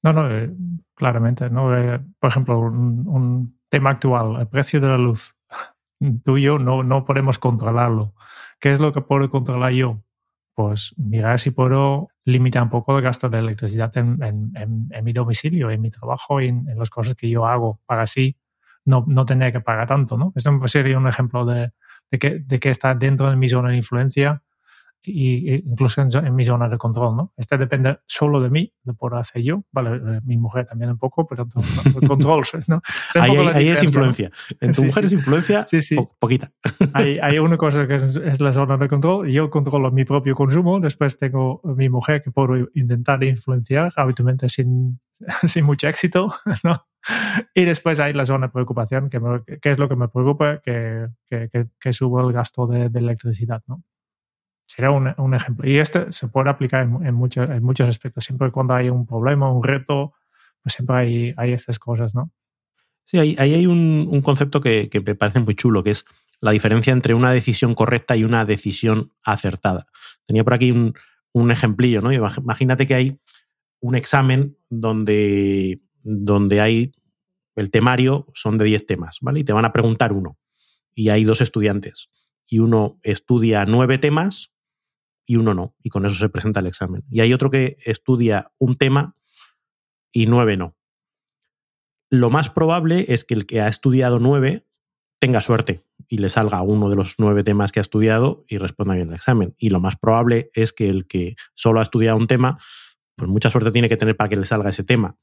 [0.02, 0.52] No, no, eh,
[0.94, 1.50] claramente.
[1.50, 1.70] ¿no?
[2.18, 5.36] por ejemplo, un, tema actual, el precio de la luz.
[6.24, 8.14] Tú y yo no, no podemos controlarlo.
[8.60, 10.02] ¿Qué es lo que puedo controlar yo?
[10.58, 14.18] Pues mirar si puedo limitar un poco el gasto de electricidad en,
[15.04, 18.36] mi domicilio, en mi trabajo y en, las cosas que yo hago para así
[18.84, 20.18] no, no tener que pagar tanto.
[20.18, 20.32] ¿no?
[20.34, 21.70] Esto sería un ejemplo de,
[22.10, 24.42] de, que, de que está dentro de mi zona de influencia
[25.02, 27.32] y, incluso en, mi zona de control, ¿no?
[27.36, 30.98] Este depende solo de mí, de por hacer yo, vale, eh, mi mujer también un
[30.98, 32.82] poco, pero tanto control, ¿no?
[33.20, 34.30] ahí, es influencia.
[34.60, 35.66] En tu mujer es influencia
[36.18, 36.52] poquita.
[36.92, 40.80] Hay, hay, una cosa que es, la zona de control yo controlo mi propio consumo,
[40.80, 45.00] después tengo mi mujer que puedo intentar influenciar, habitualmente sin,
[45.46, 46.32] sin mucho éxito,
[46.64, 46.86] ¿no?
[47.54, 49.20] Y después hay la zona de preocupación, que,
[49.60, 51.48] que es lo que me preocupa, que, que,
[51.80, 53.82] que, subo el gasto de, de electricidad, ¿no?
[54.68, 55.68] Sería un, ejemplo.
[55.68, 58.22] Y este se puede aplicar en, en, en muchos aspectos.
[58.22, 60.12] Siempre cuando hay un problema, un reto,
[60.62, 62.30] pues siempre hay, hay estas cosas, ¿no?
[63.04, 66.04] Sí, ahí, hay un, concepto que, me parece muy chulo, que es
[66.42, 69.86] la diferencia entre una decisión correcta y una decisión acertada.
[70.26, 70.92] Tenía por aquí un,
[71.32, 72.12] un ejemplillo, ¿no?
[72.12, 73.18] Imagínate que hay
[73.80, 76.92] un examen donde, donde hay
[77.56, 79.40] el temario, son de 10 temas, ¿vale?
[79.40, 80.36] Y te van a preguntar uno.
[80.94, 82.10] Y hay dos estudiantes.
[82.46, 84.52] Y uno estudia nueve temas
[85.28, 87.04] y uno no, y con eso se presenta el examen.
[87.10, 89.14] Y hay otro que estudia un tema
[90.10, 90.74] y nueve no.
[92.10, 94.66] Lo más probable es que el que ha estudiado nueve
[95.20, 98.94] tenga suerte y le salga uno de los nueve temas que ha estudiado y responda
[98.94, 99.54] bien el examen.
[99.58, 102.58] Y lo más probable es que el que solo ha estudiado un tema,
[103.14, 105.18] pues mucha suerte tiene que tener para que le salga ese tema.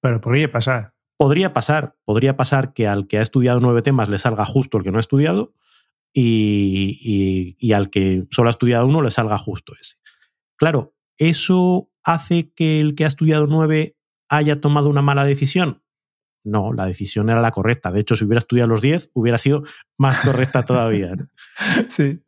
[0.00, 0.94] Pero podría pasar.
[1.18, 4.84] Podría pasar, podría pasar que al que ha estudiado nueve temas le salga justo el
[4.84, 5.52] que no ha estudiado
[6.12, 9.96] y, al que solo ha estudiado uno le salga justo ese.
[10.56, 13.96] Claro, ¿eso hace que el que ha estudiado nueve
[14.28, 15.82] haya tomado una mala decisión?
[16.42, 17.92] No, la decisión era la correcta.
[17.92, 19.62] De hecho, si hubiera estudiado los diez, hubiera sido
[19.98, 21.14] más correcta todavía.
[21.88, 22.20] Sí.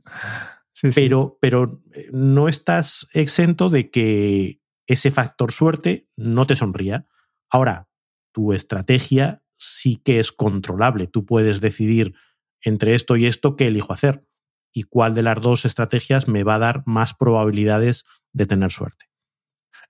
[0.74, 7.06] sí, Pero, pero eh, no estás exento de que ese factor suerte no te sonría.
[7.50, 7.88] Ahora,
[8.32, 11.06] tu estrategia sí que es controlable.
[11.06, 12.14] Tú puedes decidir
[12.62, 14.24] entre esto y esto, ¿qué elijo hacer?
[14.72, 19.06] ¿Y cuál de las dos estrategias me va a dar más probabilidades de tener suerte?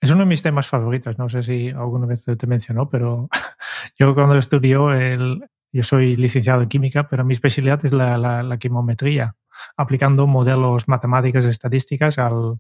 [0.01, 1.17] Es uno de mis temas favoritos.
[1.19, 3.29] No sé si alguna vez te mencionó, pero
[3.99, 8.59] yo cuando estudio, el, yo soy licenciado en química, pero mi especialidad es la, la,
[8.59, 9.37] quimometría,
[9.77, 12.59] aplicando modelos matemáticos y estadísticas al,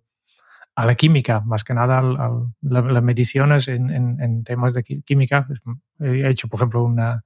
[0.77, 2.31] a la química, más que nada a
[2.62, 5.46] las mediciones en, en, temas de química.
[5.98, 7.25] He hecho, por ejemplo, una,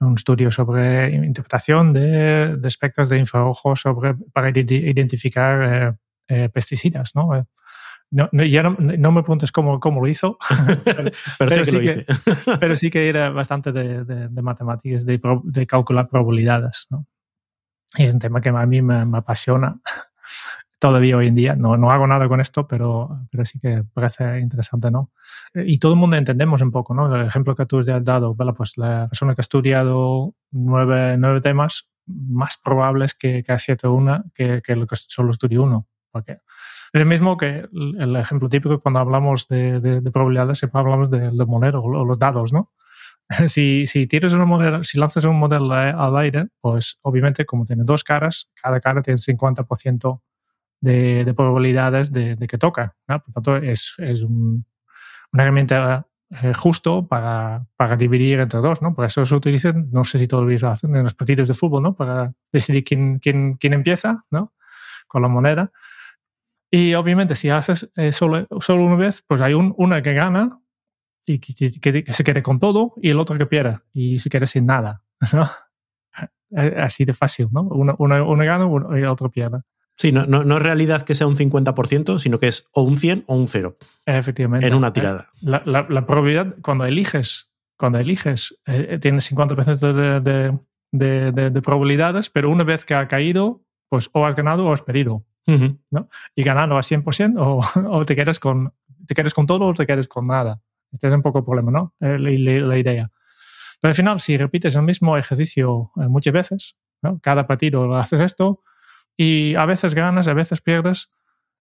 [0.00, 5.94] un estudio sobre interpretación de, de espectros de infrarrojo sobre, para identificar eh,
[6.28, 7.34] eh, pesticidas, ¿no?
[7.36, 7.44] Eh,
[8.10, 10.38] no, ya no, me preguntes cómo, cómo lo hizo,
[11.38, 12.06] pero, sí, que,
[12.60, 16.86] pero, sí que era bastante de, de, matemáticas, de, de, calcular probabilidades.
[16.90, 17.06] ¿no?
[17.96, 19.80] Y es un tema que a mí me, me, apasiona
[20.78, 21.56] todavía hoy en día.
[21.56, 25.10] No, no hago nada con esto, pero, pero sí que parece interesante, ¿no?
[25.54, 27.14] Y todo el mundo entendemos un poco, ¿no?
[27.14, 31.88] El ejemplo que tú has dado, pues la persona que ha estudiado nueve, nueve temas,
[32.06, 35.86] más probables que, que acierte una que, que lo que solo estudió uno.
[36.10, 37.66] Porque es el mismo que
[37.98, 42.18] el ejemplo típico cuando hablamos de, de, probabilidades, siempre hablamos de los moneros o los
[42.18, 42.72] dados, ¿no?
[43.48, 47.82] Si, si tienes una moneda, si lanzas un modelo al aire, pues obviamente como tiene
[47.84, 50.20] dos caras, cada cara tiene 50%
[50.80, 52.94] de, de, probabilidades de, de, que toca.
[53.08, 53.20] ¿no?
[53.20, 54.64] Por tanto, es, es un,
[55.32, 58.94] una herramienta eh, justo para, para, dividir entre dos, ¿no?
[58.94, 61.84] Por eso se utiliza, no sé si todavía lo hacen en los partidos de fútbol,
[61.84, 61.94] ¿no?
[61.94, 64.52] Para decidir quién, quién, quién empieza, ¿no?
[65.06, 65.70] Con la moneda.
[66.68, 70.60] Y obviamente si haces eh, solo, solo una vez, pues hay un, una que gana
[71.24, 74.66] y que, se quede con todo y el otro que pierde y se quede sin
[74.66, 75.02] nada.
[75.32, 75.48] ¿no?
[76.76, 77.62] Así de fácil, ¿no?
[77.62, 79.60] Uno, uno, gana y el otro pierde.
[79.96, 82.98] Sí, no, no, no, es realidad que sea un 50%, sino que es o un
[82.98, 83.78] 100 o un 0.
[84.04, 84.66] Efectivamente.
[84.66, 85.30] En una tirada.
[85.42, 90.58] La, la, la probabilidad, cuando eliges, cuando eliges, eh, tienes 50% de, de,
[90.92, 94.72] de, de, de probabilidades, pero una vez que ha caído, pues o has ganado o
[94.72, 95.24] has perdido.
[95.46, 96.08] ¿no?
[96.34, 98.74] Y ganando a 100% o, o, te, quedas con,
[99.06, 100.60] te quedas con todo o te quedas con nada.
[100.92, 101.94] Este es un poco el problema, ¿no?
[102.00, 103.10] Eh, la, la, idea.
[103.80, 107.20] Pero al final, si repites el mismo ejercicio eh, muchas veces, ¿no?
[107.20, 108.62] cada partido haces esto
[109.16, 111.10] y a veces ganas, a veces pierdes.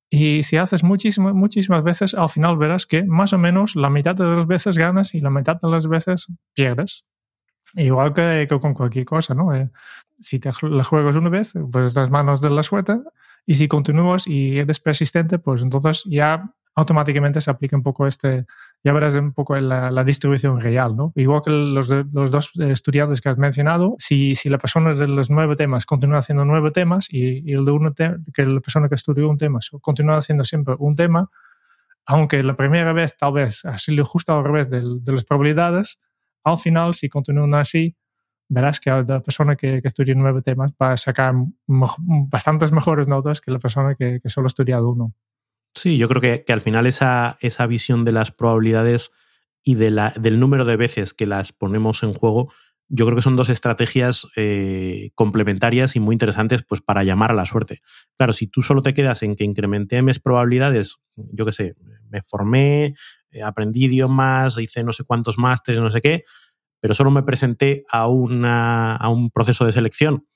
[0.09, 4.15] Y si haces muchísimas, muchísimas veces, al final verás que más o menos la mitad
[4.15, 7.05] de las veces ganas y la mitad de las veces pierdes.
[7.73, 9.53] Igual que, con cualquier cosa, ¿no?
[9.53, 9.69] Eh,
[10.19, 12.97] si te la juegas una vez, pues estás manos de la suerte
[13.45, 18.45] y si continúas y eres persistente, pues entonces ya automáticamente se aplica un poco este,
[18.85, 21.11] ya verás un poco la, la distribución real, ¿no?
[21.15, 25.31] Igual que los, los dos estudiantes que has mencionado, si, si la persona de los
[25.31, 28.93] nueve temas continúa haciendo nueve temas y, y el de uno que la persona que
[28.93, 31.31] estudió un tema continúa haciendo siempre un tema,
[32.05, 35.99] aunque la primera vez tal vez ha sido justo al revés de, de las probabilidades,
[36.43, 37.95] al final si continúan así,
[38.47, 41.33] verás que la persona que, que estudia nueve temas va a sacar
[41.65, 45.15] bastantes mejores notas que la persona que, que solo ha estudiado uno.
[45.75, 49.11] Sí, yo creo que, que al final esa, esa, visión de las probabilidades
[49.61, 52.51] y de la, del número de veces que las ponemos en juego,
[52.87, 57.35] yo creo que son dos estrategias eh, complementarias y muy interesantes pues, para llamar a
[57.35, 57.81] la suerte.
[58.17, 61.75] Claro, si tú solo te quedas en que incrementé mis probabilidades, yo qué sé,
[62.09, 62.95] me formé,
[63.43, 66.23] aprendí idiomas, hice no sé cuántos másteres, no sé qué,
[66.79, 70.27] pero solo me presenté a, una, a un proceso de selección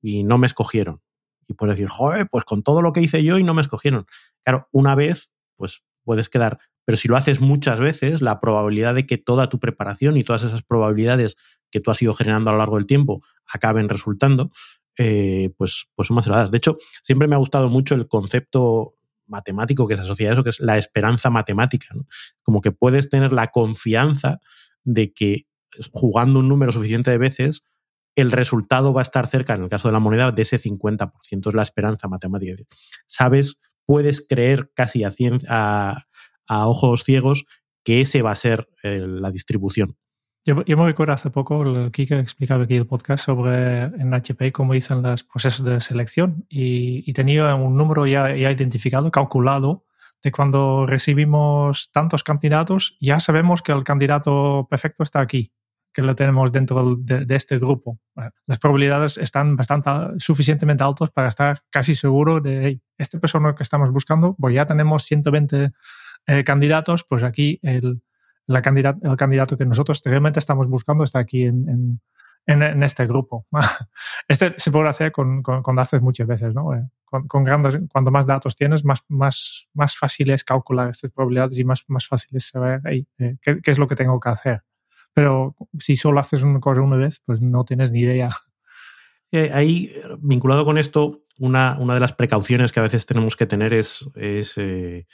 [0.00, 1.02] y no me escogieron.
[1.48, 4.06] Y puedes decir, joder, pues con todo lo que hice yo y no me escogieron.
[4.44, 9.06] Claro, una vez, pues puedes quedar, pero si lo haces muchas veces, la probabilidad de
[9.06, 11.36] que toda tu preparación y todas esas probabilidades
[11.70, 14.50] que tú has ido generando a lo largo del tiempo acaben resultando,
[14.96, 16.50] eh, pues, pues son más elevadas.
[16.50, 18.94] De hecho, siempre me ha gustado mucho el concepto
[19.26, 21.88] matemático que se asocia a eso, que es la esperanza matemática.
[22.42, 24.40] Como que puedes tener la confianza
[24.82, 25.46] de que
[25.92, 27.64] jugando un número suficiente de veces,
[28.14, 31.48] el resultado va a estar cerca, en el caso de la moneda, de ese 50%.
[31.48, 32.62] Es la esperanza matemática.
[33.06, 35.10] Sabes, puedes creer casi a,
[35.48, 36.04] a,
[36.46, 37.46] a ojos ciegos
[37.84, 39.96] que ese va a ser eh, la distribución.
[40.44, 44.52] Yo, yo, me recuerdo hace poco, el Kike explicaba aquí el podcast sobre en HP
[44.52, 49.84] cómo dicen los procesos de selección y, y tenía un número ya, ya identificado, calculado,
[50.22, 55.52] de cuando recibimos tantos candidatos, ya sabemos que el candidato perfecto está aquí
[55.98, 57.98] que lo tenemos dentro de, de este grupo.
[58.46, 63.64] las probabilidades están bastante suficientemente altas para estar casi seguro de, hey, esta persona que
[63.64, 65.72] estamos buscando, pues ya tenemos 120
[66.28, 68.00] eh, candidatos, pues aquí el,
[68.46, 72.00] la candidat el candidato que nosotros realmente estamos buscando está aquí en, en,
[72.46, 73.48] en, en este grupo.
[74.28, 76.74] este se puede hacer con, con, con datos muchas veces, ¿no?
[76.74, 81.10] Eh, con, con, grandes, cuanto más datos tienes, más, más, más fácil es calcular estas
[81.10, 84.20] probabilidades y más, más fácil es saber hey, eh, qué, qué es lo que tengo
[84.20, 84.62] que hacer.
[85.14, 88.30] Pero si solo haces una cosa una vez, pues no tienes ni idea.
[89.32, 93.46] Eh, ahí, vinculado con esto, una, una, de las precauciones que a veces tenemos que
[93.46, 95.06] tener es, es eh,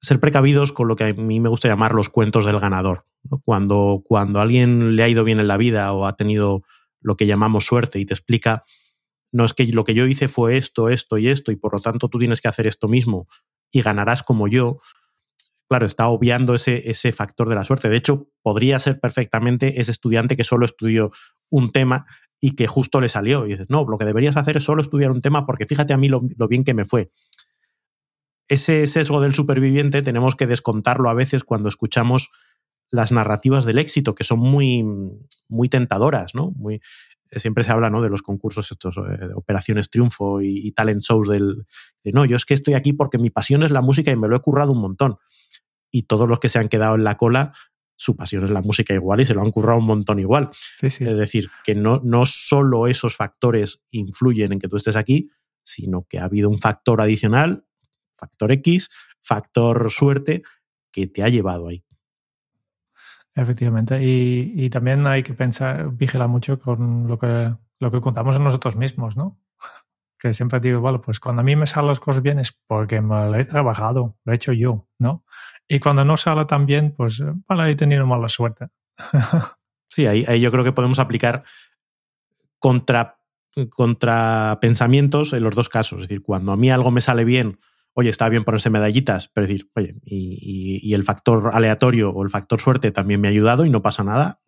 [0.00, 3.06] ser precavidos con lo que a mí me gusta llamar los cuentos del ganador.
[3.44, 6.62] Cuando, cuando alguien le ha ido bien en la vida o ha tenido
[7.00, 8.64] lo que llamamos suerte y te explica,
[9.32, 11.80] no es que lo que yo hice fue esto, esto y esto, y por lo
[11.80, 13.28] tanto tú tienes que hacer esto mismo
[13.70, 14.80] y ganarás como yo,
[15.68, 17.88] claro, está obviando ese, ese factor de la suerte.
[17.88, 21.10] De hecho, podría ser perfectamente ese estudiante que solo estudió
[21.50, 22.06] un tema
[22.40, 23.46] y que justo le salió.
[23.46, 25.98] Y dices, no, lo que deberías hacer es solo estudiar un tema porque fíjate a
[25.98, 27.10] mí lo, lo bien que me fue.
[28.48, 32.30] ese sesgo del superviviente tenemos que descontarlo a veces cuando escuchamos
[32.90, 34.82] las narrativas del éxito, que son muy,
[35.48, 36.52] muy tentadoras, ¿no?
[36.52, 36.80] Muy,
[37.32, 38.02] siempre se habla ¿no?
[38.02, 41.66] de los concursos, estos, eh, operaciones triunfo y, talent shows del,
[42.02, 44.28] de no, yo es que estoy aquí porque mi pasión es la música y me
[44.28, 45.18] lo he currado un montón.
[45.90, 47.52] Y todos los que se han quedado en la cola,
[47.96, 50.50] su pasión es la música igual y se lo han currado un montón igual.
[50.80, 55.30] Es decir, que no, no solo esos factores influyen en que tú estés aquí,
[55.62, 57.64] sino que ha habido un factor adicional,
[58.16, 60.42] factor X, factor suerte,
[60.92, 61.84] que te ha llevado ahí.
[63.34, 64.00] Efectivamente.
[64.02, 68.76] Y, también hay que pensar, vigilar mucho con lo que, lo que contamos a nosotros
[68.76, 69.38] mismos, ¿no?
[70.18, 73.00] Que siempre digo, bueno, pues cuando a mí me salen las cosas bien es porque
[73.00, 75.24] me lo he trabajado, lo he hecho yo, ¿no?
[75.68, 78.68] Y cuando no sale tan bien, pues, vale, he tenido mala suerte.
[79.88, 81.44] sí, ahí, yo creo que podemos aplicar
[82.58, 83.20] contra,
[83.68, 86.02] contra pensamientos en los dos casos.
[86.02, 87.58] Es decir, cuando a mí algo me sale bien,
[87.92, 92.60] oye, está bien ponerse medallitas, pero decir, oye, y, el factor aleatorio o el factor
[92.60, 94.40] suerte también me ha ayudado y no pasa nada,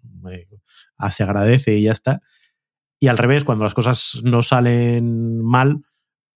[0.97, 2.23] ah, se agradece y ya está.
[2.99, 5.83] Y al revés, cuando las cosas no salen mal,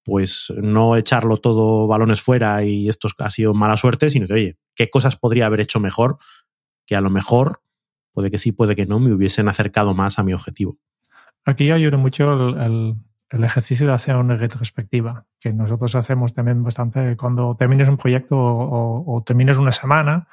[0.04, 4.58] pues no echarlo todo balones fuera y esto ha sido mala suerte, sino que, oye,
[4.74, 6.18] ¿qué cosas podría haber hecho mejor?
[6.86, 7.62] Que a lo mejor,
[8.12, 10.78] puede que sí, puede que no, me hubiesen acercado más a mi objetivo.
[11.44, 12.96] Aquí ayuda mucho el,
[13.34, 18.36] el ejercicio de hacer una retrospectiva, que nosotros hacemos también bastante cuando termines un proyecto
[18.38, 20.28] o, termines una semana,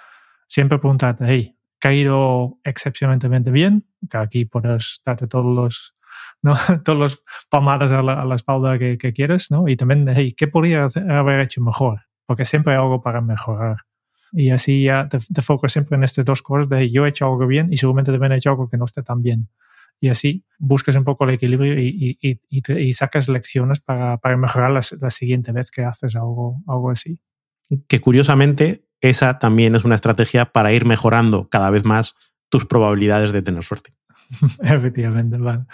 [0.48, 3.88] siempre preguntarte, hey, ¿qué ha ido excepcionalmente bien?
[4.08, 5.96] Que aquí puedes darte todos los,
[6.44, 6.56] ¿no?
[6.84, 9.68] todos los palmadas a la, espalda que, quieres, ¿no?
[9.68, 12.02] Y también, hey, ¿qué podría haber hecho mejor?
[12.28, 13.78] Porque siempre hay algo para mejorar.
[14.34, 17.26] Y así ya te, te focas siempre en estas dos cosas de yo he hecho
[17.26, 19.50] algo bien y seguramente también he hecho algo que no esté tan bien
[20.02, 24.72] y así busques un poco el equilibrio y, y, y, sacas lecciones para, para mejorar
[24.72, 27.20] la, la, siguiente vez que haces algo, algo así.
[27.88, 32.16] Que curiosamente esa también es una estrategia para ir mejorando cada vez más
[32.50, 33.94] tus probabilidades de tener suerte.
[34.64, 35.66] Efectivamente, vale.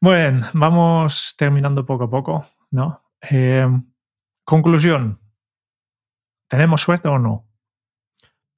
[0.00, 3.02] Bueno, vamos terminando poco a poco, ¿no?
[3.28, 3.66] Eh,
[4.44, 5.20] conclusión.
[6.48, 7.48] ¿Tenemos suerte o no?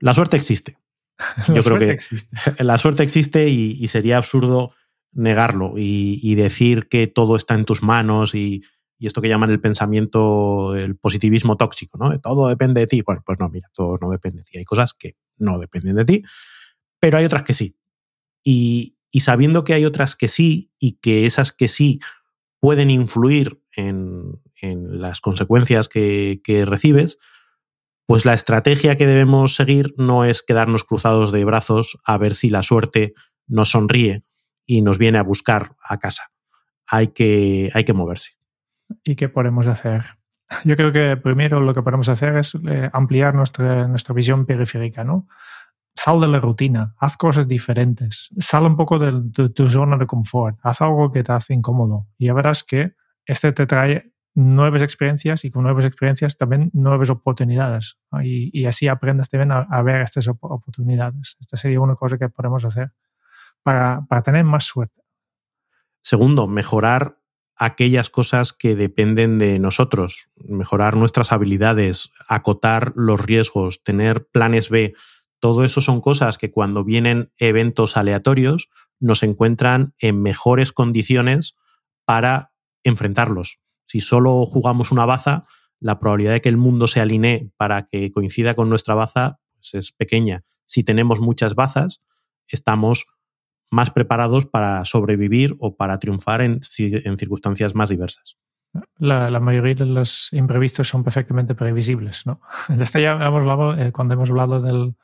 [0.01, 0.79] La suerte existe.
[1.55, 2.37] Yo creo que existe.
[2.63, 4.73] la suerte existe y, sería absurdo
[5.13, 8.63] negarlo y, decir que todo está en tus manos y,
[8.99, 12.19] esto que llaman el pensamiento, el positivismo tóxico, ¿no?
[12.19, 13.03] Todo depende de ti.
[13.03, 14.59] Bueno, pues no, mira, todo no depende de ti.
[14.59, 16.23] Hay cosas que no dependen de ti,
[16.99, 17.77] pero hay otras que sí.
[18.43, 22.01] Y, sabiendo que hay otras que sí y que esas que sí
[22.61, 27.19] pueden influir en, las consecuencias que, que recibes,
[28.07, 32.51] pues la estrategia que debemos seguir no es quedarnos cruzados de brazos a ver si
[32.51, 33.15] la suerte
[33.47, 34.25] nos sonríe
[34.65, 36.31] y nos viene a buscar a casa.
[36.87, 38.33] Hay que, hay que moverse.
[39.05, 40.05] ¿Y qué podemos hacer?
[40.65, 45.03] Yo creo que primero lo que podemos hacer es eh, ampliar nuestra, nuestra visión periférica,
[45.03, 45.27] ¿no?
[45.95, 50.59] Sal de la rutina, haz cosas diferentes, sal un poco de, tu zona de confort,
[50.63, 52.93] haz algo que te hace incómodo y ya verás que
[53.25, 57.99] este te trae nuevas experiencias y con nuevas experiencias también nuevas oportunidades.
[58.22, 61.37] Y, así aprendes también a, a, ver estas oportunidades.
[61.41, 62.93] Esta sería una cosa que podemos hacer
[63.66, 65.03] para, tener más suerte.
[66.03, 67.18] Segundo, mejorar
[67.57, 74.95] aquellas cosas que dependen de nosotros, mejorar nuestras habilidades, acotar los riesgos, tener planes B.
[75.41, 78.70] Todo eso son cosas que cuando vienen eventos aleatorios
[79.01, 81.57] nos encuentran en mejores condiciones
[82.05, 82.53] para
[82.84, 83.59] enfrentarlos.
[83.87, 85.47] Si solo jugamos una baza,
[85.80, 89.74] la probabilidad de que el mundo se alinee para que coincida con nuestra baza pues
[89.74, 90.45] es pequeña.
[90.64, 92.03] Si tenemos muchas bazas,
[92.49, 93.07] estamos
[93.70, 98.37] más preparados para sobrevivir o para triunfar en, circunstancias más diversas.
[98.99, 102.26] La, mayoría de los imprevistos son perfectamente previsibles.
[102.26, 102.41] ¿no?
[102.95, 104.95] ya hemos hablado, eh, cuando hemos hablado del,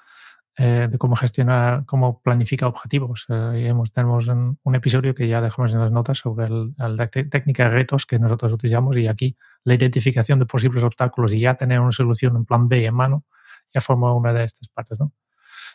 [0.57, 3.27] eh, de cómo gestionar, cómo planifica objetivos.
[3.29, 7.71] Eh, hemos, tenemos un, episodio que ya dejamos en las notas sobre la técnica de
[7.71, 11.93] retos que nosotros utilizamos y aquí la identificación de posibles obstáculos y ya tener una
[11.93, 13.25] solución en plan B en mano
[13.73, 14.99] ya forma una de estas partes.
[15.01, 15.13] ¿no?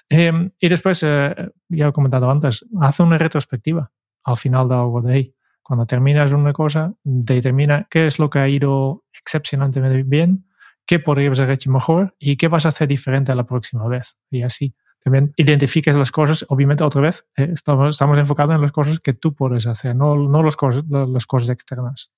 [0.09, 1.35] Em, y después, eh,
[1.69, 3.91] ya he comentado antes, haz una retrospectiva
[4.23, 4.67] al final
[5.03, 5.35] de ahí.
[5.61, 10.45] Cuando terminas una cosa, determina qué es lo que ha ido excepcionalmente bien,
[10.87, 14.17] qué podrías haber hecho mejor y qué vas a hacer diferente a la próxima vez.
[14.31, 14.73] Y así
[15.03, 19.13] también identifiques las cosas, obviamente otra vez, eh, estamos, estamos, enfocados en las cosas que
[19.13, 22.11] tú puedes hacer, no, no las, cosas, las cosas externas.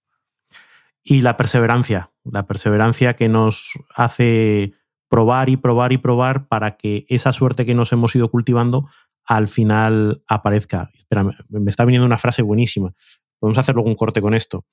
[1.03, 4.73] Y la perseverancia, la perseverancia que nos hace
[5.07, 8.89] probar y probar y probar para que esa suerte que nos hemos ido cultivando
[9.25, 10.89] al final aparezca.
[10.95, 12.93] Espera, me está viniendo una frase buenísima.
[13.39, 14.65] Podemos hacer luego un corte con esto.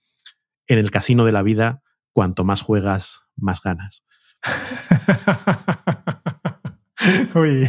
[0.66, 1.82] En el casino de la vida,
[2.16, 4.06] cuanto más juegas, más ganas.
[7.34, 7.68] Uy.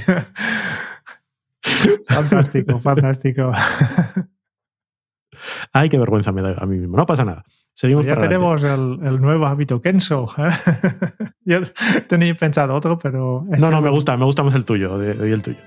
[2.07, 3.51] fantástico, fantástico.
[5.73, 6.95] Ay, qué vergüenza me da a mí mismo.
[6.95, 7.43] No pasa nada.
[7.73, 8.63] Seguimos ya para adelante.
[8.63, 10.29] tenemos el, el nuevo hábito Kenso.
[10.37, 10.49] ¿eh?
[11.45, 11.59] Yo
[12.07, 13.43] tenía pensado otro, pero...
[13.51, 15.57] este No, no, me gusta, me gusta más el tuyo, de, de- el tuyo.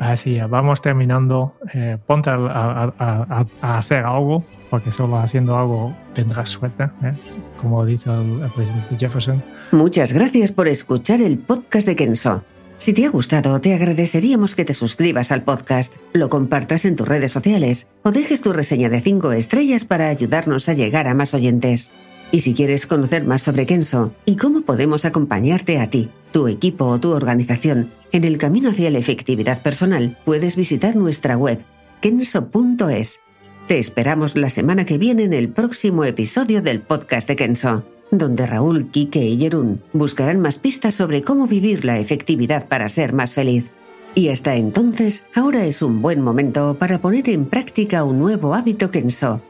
[0.00, 1.54] Así, vamos terminando.
[1.74, 7.12] Eh, ponte a, hacer algo, porque solo haciendo algo tendrás suerte, ¿eh?
[7.60, 9.44] como dice el, el presidente Jefferson.
[9.72, 12.42] Muchas gracias por escuchar el podcast de Kenso.
[12.78, 17.06] Si te ha gustado, te agradeceríamos que te suscribas al podcast, lo compartas en tus
[17.06, 21.34] redes sociales o dejes tu reseña de 5 estrellas para ayudarnos a llegar a más
[21.34, 21.90] oyentes.
[22.32, 26.86] Y si quieres conocer más sobre Kenso y cómo podemos acompañarte a ti, tu equipo
[26.86, 31.62] o tu organización en el camino hacia la efectividad personal, puedes visitar nuestra web
[32.00, 33.20] kenso.es.
[33.68, 38.46] Te esperamos la semana que viene en el próximo episodio del podcast de Kenso, donde
[38.46, 43.34] Raúl, Quique y Jerún buscarán más pistas sobre cómo vivir la efectividad para ser más
[43.34, 43.70] feliz.
[44.14, 48.90] Y hasta entonces, ahora es un buen momento para poner en práctica un nuevo hábito
[48.90, 49.40] Kenso.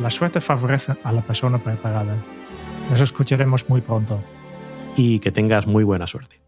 [0.00, 2.16] La suerte favorece a la persona preparada.
[2.90, 4.20] Nos escucharemos muy pronto.
[4.96, 6.47] Y que tengas muy buena suerte.